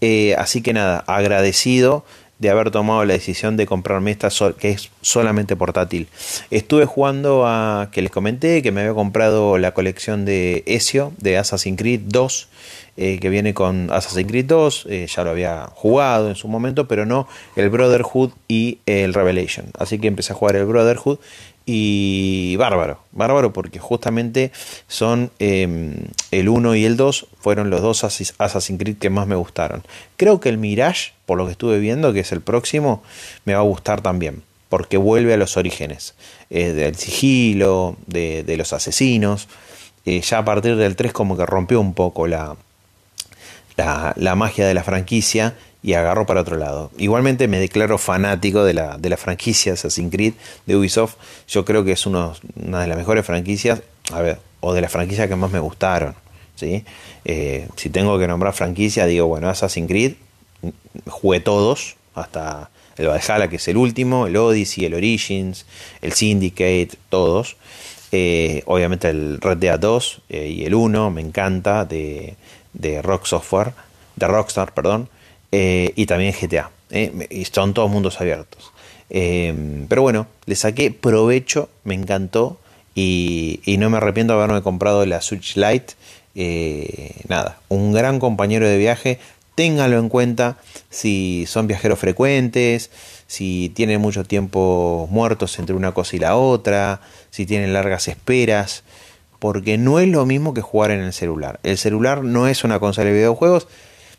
Eh, 0.00 0.34
así 0.38 0.62
que 0.62 0.72
nada, 0.72 1.04
agradecido 1.06 2.04
de 2.38 2.50
haber 2.50 2.70
tomado 2.70 3.04
la 3.04 3.14
decisión 3.14 3.56
de 3.56 3.64
comprarme 3.64 4.10
esta 4.10 4.28
que 4.58 4.70
es 4.70 4.90
solamente 5.00 5.56
portátil. 5.56 6.08
Estuve 6.50 6.84
jugando 6.84 7.46
a 7.46 7.88
que 7.92 8.02
les 8.02 8.10
comenté 8.10 8.60
que 8.60 8.72
me 8.72 8.82
había 8.82 8.92
comprado 8.92 9.56
la 9.56 9.72
colección 9.72 10.24
de 10.24 10.62
Ezio 10.66 11.12
de 11.18 11.38
Assassin's 11.38 11.78
Creed 11.78 12.00
2 12.04 12.48
eh, 12.96 13.18
que 13.20 13.28
viene 13.28 13.54
con 13.54 13.90
Assassin's 13.90 14.28
Creed 14.28 14.44
2, 14.46 14.86
eh, 14.88 15.06
ya 15.08 15.24
lo 15.24 15.30
había 15.30 15.68
jugado 15.74 16.28
en 16.28 16.36
su 16.36 16.46
momento, 16.46 16.86
pero 16.86 17.04
no 17.04 17.26
el 17.56 17.68
Brotherhood 17.68 18.30
y 18.46 18.78
el 18.86 19.14
Revelation. 19.14 19.66
Así 19.76 19.98
que 19.98 20.06
empecé 20.06 20.32
a 20.32 20.36
jugar 20.36 20.54
el 20.54 20.64
Brotherhood 20.64 21.18
y 21.66 22.56
bárbaro, 22.56 23.00
bárbaro 23.12 23.52
porque 23.52 23.78
justamente 23.78 24.52
son 24.86 25.30
em, 25.38 25.94
el 26.30 26.48
1 26.48 26.74
y 26.74 26.84
el 26.84 26.96
2 26.96 27.26
fueron 27.40 27.70
los 27.70 27.80
dos 27.80 28.04
Assassin's 28.04 28.78
Creed 28.78 28.98
que 28.98 29.08
más 29.08 29.26
me 29.26 29.34
gustaron. 29.34 29.82
Creo 30.16 30.40
que 30.40 30.50
el 30.50 30.58
Mirage, 30.58 31.12
por 31.24 31.38
lo 31.38 31.46
que 31.46 31.52
estuve 31.52 31.78
viendo, 31.78 32.12
que 32.12 32.20
es 32.20 32.32
el 32.32 32.42
próximo, 32.42 33.02
me 33.46 33.54
va 33.54 33.60
a 33.60 33.64
gustar 33.64 34.02
también, 34.02 34.42
porque 34.68 34.98
vuelve 34.98 35.32
a 35.32 35.36
los 35.38 35.56
orígenes, 35.56 36.14
eh, 36.50 36.72
del 36.72 36.96
sigilo, 36.96 37.96
de, 38.06 38.54
los 38.58 38.72
asesinos. 38.74 39.48
Eh, 40.04 40.20
ya 40.20 40.38
a 40.38 40.44
partir 40.44 40.76
del 40.76 40.96
3 40.96 41.12
como 41.12 41.34
que 41.34 41.46
rompió 41.46 41.80
un 41.80 41.94
poco 41.94 42.26
la, 42.26 42.56
la, 43.76 44.12
la 44.16 44.34
magia 44.34 44.66
de 44.66 44.74
la 44.74 44.82
franquicia 44.82 45.54
y 45.84 45.92
agarro 45.92 46.24
para 46.24 46.40
otro 46.40 46.56
lado. 46.56 46.90
Igualmente 46.96 47.46
me 47.46 47.60
declaro 47.60 47.98
fanático 47.98 48.64
de 48.64 48.72
la, 48.72 48.96
de 48.96 49.10
la 49.10 49.18
franquicia 49.18 49.74
Assassin's 49.74 50.10
Creed 50.10 50.32
de 50.64 50.76
Ubisoft. 50.76 51.16
Yo 51.46 51.66
creo 51.66 51.84
que 51.84 51.92
es 51.92 52.06
una 52.06 52.32
de 52.56 52.86
las 52.86 52.96
mejores 52.96 53.26
franquicias, 53.26 53.82
a 54.10 54.22
ver, 54.22 54.38
o 54.60 54.72
de 54.72 54.80
las 54.80 54.90
franquicias 54.90 55.28
que 55.28 55.36
más 55.36 55.52
me 55.52 55.60
gustaron. 55.60 56.14
¿sí? 56.56 56.84
Eh, 57.26 57.68
si 57.76 57.90
tengo 57.90 58.18
que 58.18 58.26
nombrar 58.26 58.54
franquicia, 58.54 59.04
digo, 59.04 59.26
bueno, 59.26 59.50
Assassin's 59.50 59.86
Creed, 59.86 60.14
jugué 61.06 61.40
todos, 61.40 61.96
hasta 62.14 62.70
el 62.96 63.08
Valhalla, 63.08 63.48
que 63.48 63.56
es 63.56 63.68
el 63.68 63.76
último, 63.76 64.26
el 64.26 64.38
Odyssey, 64.38 64.86
el 64.86 64.94
Origins, 64.94 65.66
el 66.00 66.14
Syndicate, 66.14 66.90
todos. 67.10 67.56
Eh, 68.10 68.62
obviamente 68.66 69.08
el 69.10 69.38
Red 69.40 69.58
Dead 69.58 69.78
2 69.78 70.22
eh, 70.28 70.46
y 70.48 70.64
el 70.64 70.74
1 70.74 71.10
me 71.10 71.20
encanta 71.20 71.84
de, 71.84 72.36
de 72.72 73.02
Rock 73.02 73.26
Software, 73.26 73.72
de 74.16 74.26
Rockstar, 74.28 74.72
perdón. 74.72 75.08
Eh, 75.56 75.92
y 75.94 76.06
también 76.06 76.34
GTA. 76.34 76.72
Eh, 76.90 77.28
y 77.30 77.44
son 77.44 77.74
todos 77.74 77.88
mundos 77.88 78.20
abiertos. 78.20 78.72
Eh, 79.08 79.54
pero 79.88 80.02
bueno, 80.02 80.26
le 80.46 80.56
saqué 80.56 80.90
provecho, 80.90 81.68
me 81.84 81.94
encantó 81.94 82.58
y, 82.96 83.60
no 83.78 83.88
me 83.88 83.98
arrepiento 83.98 84.32
de 84.32 84.42
haberme 84.42 84.62
comprado 84.62 85.06
la 85.06 85.20
Switch 85.20 85.56
Lite. 85.56 85.94
nada, 87.28 87.58
un 87.68 87.92
gran 87.92 88.18
compañero 88.18 88.66
de 88.66 88.78
viaje. 88.78 89.20
Ténganlo 89.54 90.00
en 90.00 90.08
cuenta 90.08 90.58
si 90.90 91.44
son 91.46 91.68
viajeros 91.68 92.00
frecuentes, 92.00 92.90
si 93.28 93.68
tienen 93.76 94.00
mucho 94.00 94.24
tiempo 94.24 95.06
muertos 95.12 95.60
entre 95.60 95.76
una 95.76 95.94
cosa 95.94 96.16
y 96.16 96.18
la 96.18 96.34
otra, 96.34 97.00
si 97.30 97.46
tienen 97.46 97.72
largas 97.72 98.08
esperas, 98.08 98.82
porque 99.38 99.78
no 99.78 100.00
es 100.00 100.08
lo 100.08 100.26
mismo 100.26 100.52
que 100.52 100.62
jugar 100.62 100.90
en 100.90 101.00
el 101.00 101.12
celular. 101.12 101.60
El 101.62 101.78
celular 101.78 102.24
no 102.24 102.48
es 102.48 102.64
una 102.64 102.80
consola 102.80 103.10
de 103.10 103.12
videojuegos, 103.14 103.68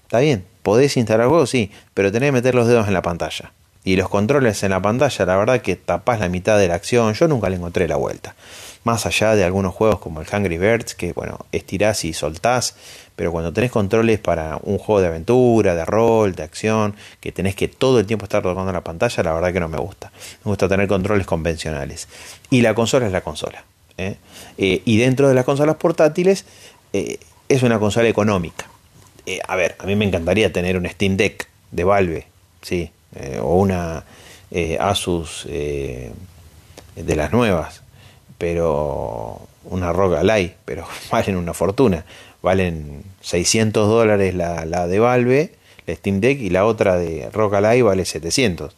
está 0.05 0.19
bien, 0.19 0.45
podés 0.65 0.97
instalar 0.97 1.27
juegos, 1.27 1.51
sí, 1.51 1.71
pero 1.93 2.11
tenés 2.11 2.29
que 2.29 2.31
meter 2.31 2.55
los 2.55 2.67
dedos 2.67 2.87
en 2.87 2.95
la 2.95 3.03
pantalla. 3.03 3.51
Y 3.83 3.97
los 3.97 4.09
controles 4.09 4.63
en 4.63 4.71
la 4.71 4.81
pantalla, 4.81 5.25
la 5.27 5.37
verdad 5.37 5.61
que 5.61 5.75
tapás 5.75 6.19
la 6.19 6.27
mitad 6.27 6.57
de 6.57 6.67
la 6.67 6.73
acción, 6.73 7.13
yo 7.13 7.27
nunca 7.27 7.49
le 7.49 7.57
encontré 7.57 7.87
la 7.87 7.97
vuelta. 7.97 8.33
Más 8.83 9.05
allá 9.05 9.35
de 9.35 9.43
algunos 9.43 9.75
juegos 9.75 9.99
como 9.99 10.21
el 10.21 10.27
Hungry 10.27 10.57
Birds, 10.57 10.95
que 10.95 11.13
bueno, 11.13 11.45
estirás 11.51 12.03
y 12.03 12.13
soltás, 12.13 12.75
pero 13.15 13.31
cuando 13.31 13.53
tenés 13.53 13.69
controles 13.69 14.17
para 14.17 14.57
un 14.63 14.79
juego 14.79 15.01
de 15.01 15.07
aventura, 15.07 15.75
de 15.75 15.85
rol, 15.85 16.33
de 16.33 16.41
acción, 16.41 16.95
que 17.19 17.31
tenés 17.31 17.55
que 17.55 17.67
todo 17.67 17.99
el 17.99 18.07
tiempo 18.07 18.25
estar 18.25 18.41
tocando 18.41 18.71
la 18.71 18.83
pantalla, 18.83 19.21
la 19.21 19.33
verdad 19.33 19.53
que 19.53 19.59
no 19.59 19.69
me 19.69 19.77
gusta. 19.77 20.11
Me 20.43 20.49
gusta 20.49 20.67
tener 20.67 20.87
controles 20.87 21.27
convencionales. 21.27 22.07
Y 22.49 22.61
la 22.61 22.73
consola 22.73 23.05
es 23.05 23.11
la 23.11 23.21
consola. 23.21 23.65
¿eh? 23.99 24.15
Eh, 24.57 24.81
y 24.83 24.97
dentro 24.97 25.29
de 25.29 25.35
las 25.35 25.45
consolas 25.45 25.75
portátiles, 25.75 26.45
eh, 26.91 27.19
es 27.49 27.61
una 27.61 27.77
consola 27.77 28.07
económica 28.07 28.65
eh, 29.25 29.39
a 29.47 29.55
ver, 29.55 29.75
a 29.79 29.85
mí 29.85 29.95
me 29.95 30.05
encantaría 30.05 30.51
tener 30.51 30.77
un 30.77 30.87
Steam 30.87 31.17
Deck 31.17 31.47
de 31.71 31.83
Valve, 31.83 32.27
sí, 32.61 32.91
eh, 33.15 33.39
o 33.41 33.55
una 33.55 34.03
eh, 34.51 34.77
Asus 34.79 35.45
de 35.45 36.11
las 37.15 37.31
nuevas, 37.31 37.81
pero 38.37 39.41
una 39.65 39.91
ROG 39.91 40.17
Ally, 40.17 40.53
pero 40.65 40.87
valen 41.11 41.37
una 41.37 41.53
fortuna, 41.53 42.05
valen 42.41 43.03
600 43.21 43.87
dólares 43.87 44.35
la, 44.35 44.65
la 44.65 44.87
de 44.87 44.99
Valve, 44.99 45.53
la 45.87 45.95
Steam 45.95 46.21
Deck, 46.21 46.39
y 46.39 46.49
la 46.49 46.65
otra 46.65 46.97
de 46.97 47.29
ROG 47.31 47.55
Ally 47.55 47.81
vale 47.81 48.05
700. 48.05 48.75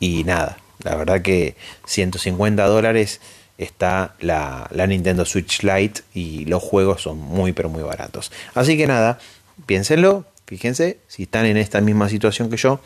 y 0.00 0.24
nada, 0.24 0.58
la 0.82 0.96
verdad 0.96 1.22
que 1.22 1.54
150 1.86 2.66
dólares 2.66 3.20
está 3.58 4.14
la, 4.20 4.68
Nintendo 4.86 5.24
Switch 5.24 5.62
Lite 5.62 6.02
y 6.12 6.44
los 6.46 6.62
juegos 6.62 7.02
son 7.02 7.18
muy 7.18 7.52
pero 7.52 7.68
muy 7.68 7.82
baratos. 7.82 8.32
Así 8.54 8.76
que 8.76 8.86
nada, 8.86 9.18
piénsenlo, 9.66 10.24
fíjense, 10.46 10.98
si 11.08 11.24
están 11.24 11.46
en 11.46 11.56
esta 11.56 11.80
misma 11.80 12.08
situación 12.08 12.50
que 12.50 12.56
yo, 12.56 12.80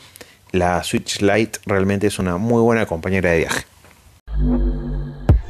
la 0.51 0.83
Switch 0.83 1.21
Lite 1.21 1.59
realmente 1.65 2.07
es 2.07 2.19
una 2.19 2.37
muy 2.37 2.61
buena 2.61 2.85
compañera 2.85 3.31
de 3.31 3.37
viaje. 3.39 3.65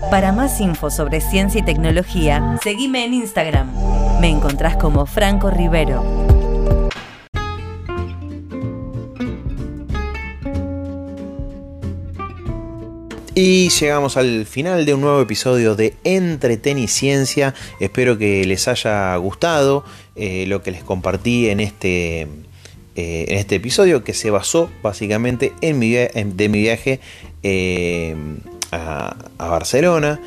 Para 0.10 0.32
más 0.32 0.60
info 0.60 0.90
sobre 0.90 1.22
ciencia 1.22 1.60
y 1.60 1.64
tecnología, 1.64 2.58
seguime 2.64 3.06
en 3.06 3.14
Instagram. 3.14 4.20
Me 4.20 4.30
encontrás 4.30 4.76
como 4.78 5.06
Franco 5.06 5.52
Rivero. 5.52 6.29
Y 13.42 13.70
llegamos 13.70 14.18
al 14.18 14.46
final 14.46 14.86
de 14.86 14.94
un 14.94 15.00
nuevo 15.00 15.22
episodio 15.22 15.74
de 15.74 15.94
Entreteniciencia. 16.04 17.56
Espero 17.80 18.18
que 18.18 18.44
les 18.44 18.68
haya 18.68 19.16
gustado 19.16 19.86
eh, 20.18 20.44
lo 20.46 20.62
que 20.62 20.72
les 20.72 20.84
compartí 20.84 21.48
en 21.48 21.62
este, 21.62 22.24
eh, 22.98 23.26
en 23.30 23.38
este 23.38 23.56
episodio 23.56 24.04
que 24.04 24.14
se 24.14 24.30
basó 24.30 24.70
básicamente 24.84 25.54
en 25.62 25.80
mi, 25.80 25.92
de 25.94 26.50
mi 26.50 26.60
viaje 26.60 27.00
eh, 27.42 28.14
a, 28.74 29.16
a, 29.38 29.48
Barcelona. 29.48 30.20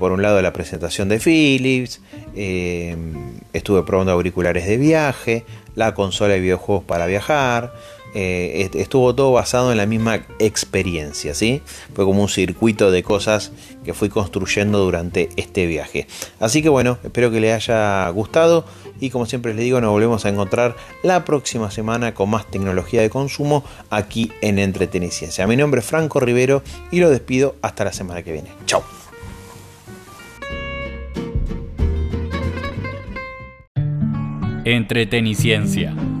por 0.00 0.10
un 0.10 0.20
lado 0.20 0.42
la 0.42 0.52
presentación 0.52 1.08
de 1.08 1.20
Philips, 1.20 2.00
estuve 3.52 3.84
probando 3.84 4.10
auriculares 4.10 4.66
de 4.66 4.76
viaje, 4.76 5.44
la 5.76 5.94
consola 5.94 6.34
de 6.34 6.40
videojuegos 6.40 6.82
para 6.82 7.06
viajar, 7.06 7.72
eh, 8.18 8.70
estuvo 8.72 9.14
todo 9.14 9.30
basado 9.30 9.70
en 9.72 9.76
la 9.76 9.84
misma 9.84 10.24
experiencia, 10.38 11.34
¿sí? 11.34 11.60
Fue 11.92 12.06
como 12.06 12.22
un 12.22 12.30
circuito 12.30 12.90
de 12.90 13.02
cosas 13.02 13.52
que 13.84 13.92
fui 13.92 14.08
construyendo 14.08 14.78
durante 14.78 15.28
este 15.36 15.66
viaje. 15.66 16.06
Así 16.40 16.62
que 16.62 16.70
bueno, 16.70 16.96
espero 17.04 17.30
que 17.30 17.40
les 17.40 17.52
haya 17.52 18.08
gustado 18.08 18.64
y 19.00 19.10
como 19.10 19.26
siempre 19.26 19.52
les 19.52 19.64
digo, 19.64 19.82
nos 19.82 19.90
volvemos 19.90 20.24
a 20.24 20.30
encontrar 20.30 20.76
la 21.02 21.26
próxima 21.26 21.70
semana 21.70 22.14
con 22.14 22.30
más 22.30 22.50
tecnología 22.50 23.02
de 23.02 23.10
consumo 23.10 23.64
aquí 23.90 24.32
en 24.40 24.58
Entreteniciencia. 24.58 25.46
Mi 25.46 25.56
nombre 25.56 25.80
es 25.80 25.86
Franco 25.86 26.18
Rivero 26.18 26.62
y 26.90 27.00
lo 27.00 27.10
despido 27.10 27.56
hasta 27.60 27.84
la 27.84 27.92
semana 27.92 28.22
que 28.22 28.32
viene. 28.32 28.48
Chao. 28.64 28.82
Entreteniciencia 34.64 35.94